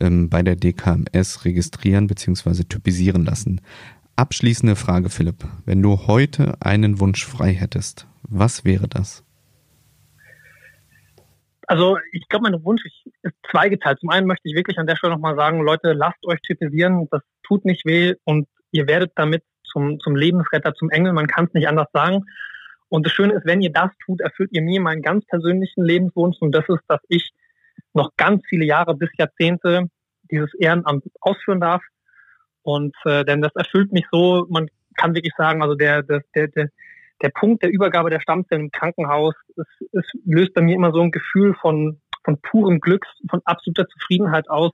ähm, 0.00 0.28
bei 0.28 0.42
der 0.42 0.56
DKMS 0.56 1.44
registrieren 1.44 2.06
bzw. 2.06 2.64
typisieren 2.64 3.24
lassen. 3.24 3.60
Abschließende 4.16 4.76
Frage, 4.76 5.10
Philipp. 5.10 5.44
Wenn 5.64 5.82
du 5.82 6.06
heute 6.06 6.56
einen 6.60 7.00
Wunsch 7.00 7.24
frei 7.24 7.52
hättest, 7.52 8.06
was 8.22 8.64
wäre 8.64 8.88
das? 8.88 9.25
Also 11.66 11.98
ich 12.12 12.28
glaube, 12.28 12.48
mein 12.50 12.64
Wunsch 12.64 12.84
ist 12.84 13.34
zweigeteilt. 13.50 13.98
Zum 14.00 14.10
einen 14.10 14.26
möchte 14.26 14.48
ich 14.48 14.54
wirklich 14.54 14.78
an 14.78 14.86
der 14.86 14.96
Stelle 14.96 15.14
nochmal 15.14 15.36
sagen, 15.36 15.60
Leute, 15.60 15.92
lasst 15.92 16.24
euch 16.24 16.40
typisieren, 16.42 17.08
das 17.10 17.22
tut 17.42 17.64
nicht 17.64 17.84
weh 17.84 18.14
und 18.24 18.48
ihr 18.70 18.86
werdet 18.86 19.12
damit 19.16 19.42
zum, 19.64 19.98
zum 20.00 20.14
Lebensretter, 20.14 20.74
zum 20.74 20.90
Engel, 20.90 21.12
man 21.12 21.26
kann 21.26 21.46
es 21.46 21.54
nicht 21.54 21.68
anders 21.68 21.88
sagen. 21.92 22.24
Und 22.88 23.04
das 23.04 23.12
Schöne 23.12 23.34
ist, 23.34 23.46
wenn 23.46 23.62
ihr 23.62 23.72
das 23.72 23.90
tut, 24.04 24.20
erfüllt 24.20 24.50
ihr 24.52 24.62
mir 24.62 24.80
meinen 24.80 25.02
ganz 25.02 25.26
persönlichen 25.26 25.82
Lebenswunsch 25.84 26.36
und 26.40 26.52
das 26.52 26.68
ist, 26.68 26.82
dass 26.86 27.00
ich 27.08 27.32
noch 27.92 28.10
ganz 28.16 28.42
viele 28.48 28.64
Jahre 28.64 28.94
bis 28.94 29.10
Jahrzehnte 29.18 29.88
dieses 30.30 30.54
Ehrenamt 30.54 31.04
ausführen 31.20 31.60
darf. 31.60 31.82
Und 32.62 32.94
äh, 33.04 33.24
denn 33.24 33.42
das 33.42 33.54
erfüllt 33.54 33.92
mich 33.92 34.06
so, 34.12 34.46
man 34.48 34.68
kann 34.96 35.14
wirklich 35.14 35.34
sagen, 35.36 35.62
also 35.62 35.74
der, 35.74 36.02
der, 36.02 36.22
der, 36.34 36.48
der 36.48 36.68
der 37.22 37.30
Punkt 37.30 37.62
der 37.62 37.70
Übergabe 37.70 38.10
der 38.10 38.20
Stammzellen 38.20 38.66
im 38.66 38.70
Krankenhaus, 38.70 39.34
es, 39.56 39.66
es 39.92 40.04
löst 40.24 40.54
bei 40.54 40.60
mir 40.60 40.74
immer 40.74 40.92
so 40.92 41.00
ein 41.00 41.10
Gefühl 41.10 41.54
von, 41.54 42.00
von 42.24 42.40
purem 42.40 42.80
Glück, 42.80 43.06
von 43.30 43.40
absoluter 43.44 43.88
Zufriedenheit 43.88 44.48
aus. 44.50 44.72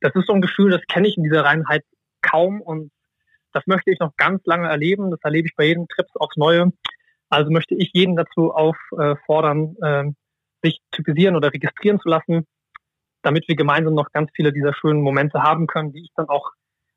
Das 0.00 0.14
ist 0.14 0.26
so 0.26 0.32
ein 0.32 0.42
Gefühl, 0.42 0.70
das 0.70 0.82
kenne 0.88 1.08
ich 1.08 1.16
in 1.16 1.24
dieser 1.24 1.44
Reinheit 1.44 1.84
kaum 2.22 2.60
und 2.60 2.90
das 3.52 3.66
möchte 3.66 3.90
ich 3.90 3.98
noch 3.98 4.16
ganz 4.16 4.44
lange 4.46 4.68
erleben. 4.68 5.10
Das 5.10 5.20
erlebe 5.22 5.46
ich 5.48 5.56
bei 5.56 5.64
jedem 5.64 5.86
Trip 5.88 6.06
aufs 6.14 6.36
Neue. 6.36 6.72
Also 7.28 7.50
möchte 7.50 7.74
ich 7.74 7.90
jeden 7.92 8.16
dazu 8.16 8.52
auffordern, 8.52 9.76
äh, 9.82 10.04
sich 10.62 10.80
typisieren 10.90 11.36
oder 11.36 11.52
registrieren 11.52 12.00
zu 12.00 12.08
lassen. 12.08 12.46
damit 13.22 13.46
wir 13.48 13.56
gemeinsam 13.56 13.94
noch 13.94 14.10
ganz 14.12 14.30
viele 14.34 14.52
dieser 14.52 14.74
schönen 14.74 15.00
Momente 15.00 15.42
haben 15.42 15.66
können, 15.66 15.92
die 15.92 16.02
ich 16.02 16.10
dann 16.16 16.28
auch 16.28 16.50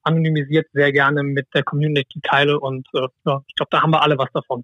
anonymisiert 0.03 0.67
sehr 0.73 0.91
gerne 0.91 1.23
mit 1.23 1.47
der 1.53 1.63
Community 1.63 2.19
teile. 2.21 2.59
Und 2.59 2.87
äh, 2.93 3.07
ja, 3.25 3.41
ich 3.47 3.55
glaube, 3.55 3.69
da 3.71 3.81
haben 3.81 3.91
wir 3.91 4.01
alle 4.01 4.17
was 4.17 4.31
davon. 4.33 4.63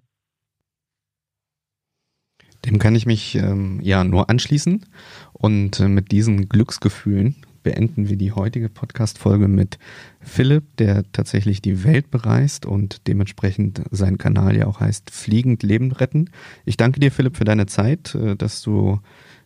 Dem 2.64 2.78
kann 2.78 2.94
ich 2.94 3.06
mich 3.06 3.34
ähm, 3.34 3.80
ja 3.82 4.04
nur 4.04 4.30
anschließen. 4.30 4.84
Und 5.32 5.80
äh, 5.80 5.88
mit 5.88 6.12
diesen 6.12 6.48
Glücksgefühlen 6.48 7.36
beenden 7.62 8.08
wir 8.08 8.16
die 8.16 8.32
heutige 8.32 8.68
Podcast-Folge 8.68 9.48
mit 9.48 9.78
Philipp, 10.20 10.64
der 10.78 11.04
tatsächlich 11.12 11.62
die 11.62 11.84
Welt 11.84 12.10
bereist 12.10 12.66
und 12.66 13.06
dementsprechend 13.06 13.82
sein 13.90 14.18
Kanal 14.18 14.56
ja 14.56 14.66
auch 14.66 14.80
heißt 14.80 15.10
Fliegend 15.10 15.62
Leben 15.62 15.92
retten. 15.92 16.30
Ich 16.64 16.76
danke 16.76 17.00
dir, 17.00 17.12
Philipp, 17.12 17.36
für 17.36 17.44
deine 17.44 17.66
Zeit, 17.66 18.14
äh, 18.14 18.36
dass 18.36 18.62
du 18.62 19.00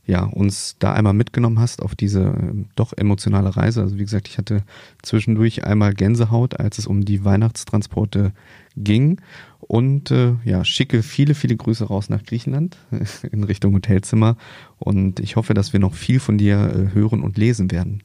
ja, 0.07 0.23
uns 0.23 0.77
da 0.79 0.93
einmal 0.93 1.15
mitgenommen 1.15 1.59
hast 1.59 1.83
auf 1.83 1.97
diese 1.97 2.23
äh, 2.23 2.65
doch 2.77 2.93
emotionale 2.97 3.57
Reise. 3.57 3.83
Also 3.83 3.99
wie 3.99 4.05
gesagt, 4.05 4.29
ich 4.29 4.39
hatte 4.39 4.63
zwischendurch 5.03 5.65
einmal 5.65 5.95
Gänsehaut, 5.95 6.61
als 6.61 6.79
es 6.79 6.87
um 6.87 7.05
die 7.05 7.25
Weihnachtstransporte 7.25 8.33
ging. 8.77 9.21
Und 9.69 10.11
äh, 10.11 10.35
ja, 10.45 10.65
schicke 10.65 11.03
viele, 11.03 11.35
viele 11.35 11.57
Grüße 11.57 11.85
raus 11.85 12.09
nach 12.09 12.23
Griechenland 12.23 12.77
in 13.33 13.45
Richtung 13.45 13.75
Hotelzimmer. 13.75 14.37
Und 14.79 15.21
ich 15.21 15.37
hoffe, 15.37 15.55
dass 15.55 15.73
wir 15.73 15.81
noch 15.81 15.95
viel 15.95 16.21
von 16.21 16.39
dir 16.39 16.57
äh, 16.57 16.95
hören 16.95 17.23
und 17.23 17.37
lesen 17.37 17.71
werden. 17.71 18.03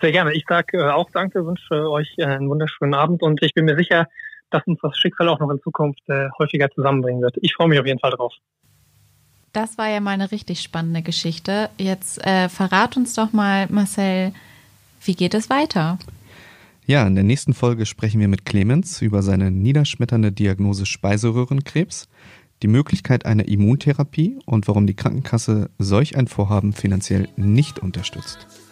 Sehr 0.00 0.12
gerne. 0.12 0.32
Ich 0.34 0.44
sage 0.48 0.78
äh, 0.78 0.90
auch 0.90 1.10
Danke, 1.12 1.46
wünsche 1.46 1.88
euch 1.90 2.12
äh, 2.18 2.24
einen 2.24 2.48
wunderschönen 2.48 2.94
Abend 2.94 3.22
und 3.22 3.42
ich 3.42 3.54
bin 3.54 3.64
mir 3.64 3.76
sicher, 3.76 4.08
dass 4.50 4.66
uns 4.66 4.78
das 4.82 4.96
Schicksal 4.98 5.28
auch 5.28 5.38
noch 5.38 5.50
in 5.50 5.60
Zukunft 5.62 6.02
äh, 6.08 6.28
häufiger 6.38 6.70
zusammenbringen 6.70 7.22
wird. 7.22 7.36
Ich 7.40 7.54
freue 7.54 7.68
mich 7.68 7.78
auf 7.78 7.86
jeden 7.86 8.00
Fall 8.00 8.10
drauf. 8.10 8.34
Das 9.52 9.78
war 9.78 9.88
ja 9.88 10.00
mal 10.00 10.10
eine 10.10 10.32
richtig 10.32 10.60
spannende 10.60 11.02
Geschichte. 11.02 11.70
Jetzt 11.78 12.24
äh, 12.26 12.48
verrat 12.48 12.96
uns 12.96 13.14
doch 13.14 13.32
mal, 13.32 13.68
Marcel, 13.70 14.32
wie 15.04 15.14
geht 15.14 15.34
es 15.34 15.48
weiter? 15.48 15.98
Ja, 16.86 17.06
in 17.06 17.14
der 17.14 17.24
nächsten 17.24 17.54
Folge 17.54 17.86
sprechen 17.86 18.20
wir 18.20 18.28
mit 18.28 18.44
Clemens 18.44 19.00
über 19.00 19.22
seine 19.22 19.50
niederschmetternde 19.50 20.32
Diagnose 20.32 20.84
Speiseröhrenkrebs, 20.84 22.08
die 22.62 22.68
Möglichkeit 22.68 23.24
einer 23.24 23.48
Immuntherapie 23.48 24.38
und 24.44 24.68
warum 24.68 24.86
die 24.86 24.94
Krankenkasse 24.94 25.70
solch 25.78 26.18
ein 26.18 26.28
Vorhaben 26.28 26.74
finanziell 26.74 27.28
nicht 27.36 27.78
unterstützt. 27.78 28.63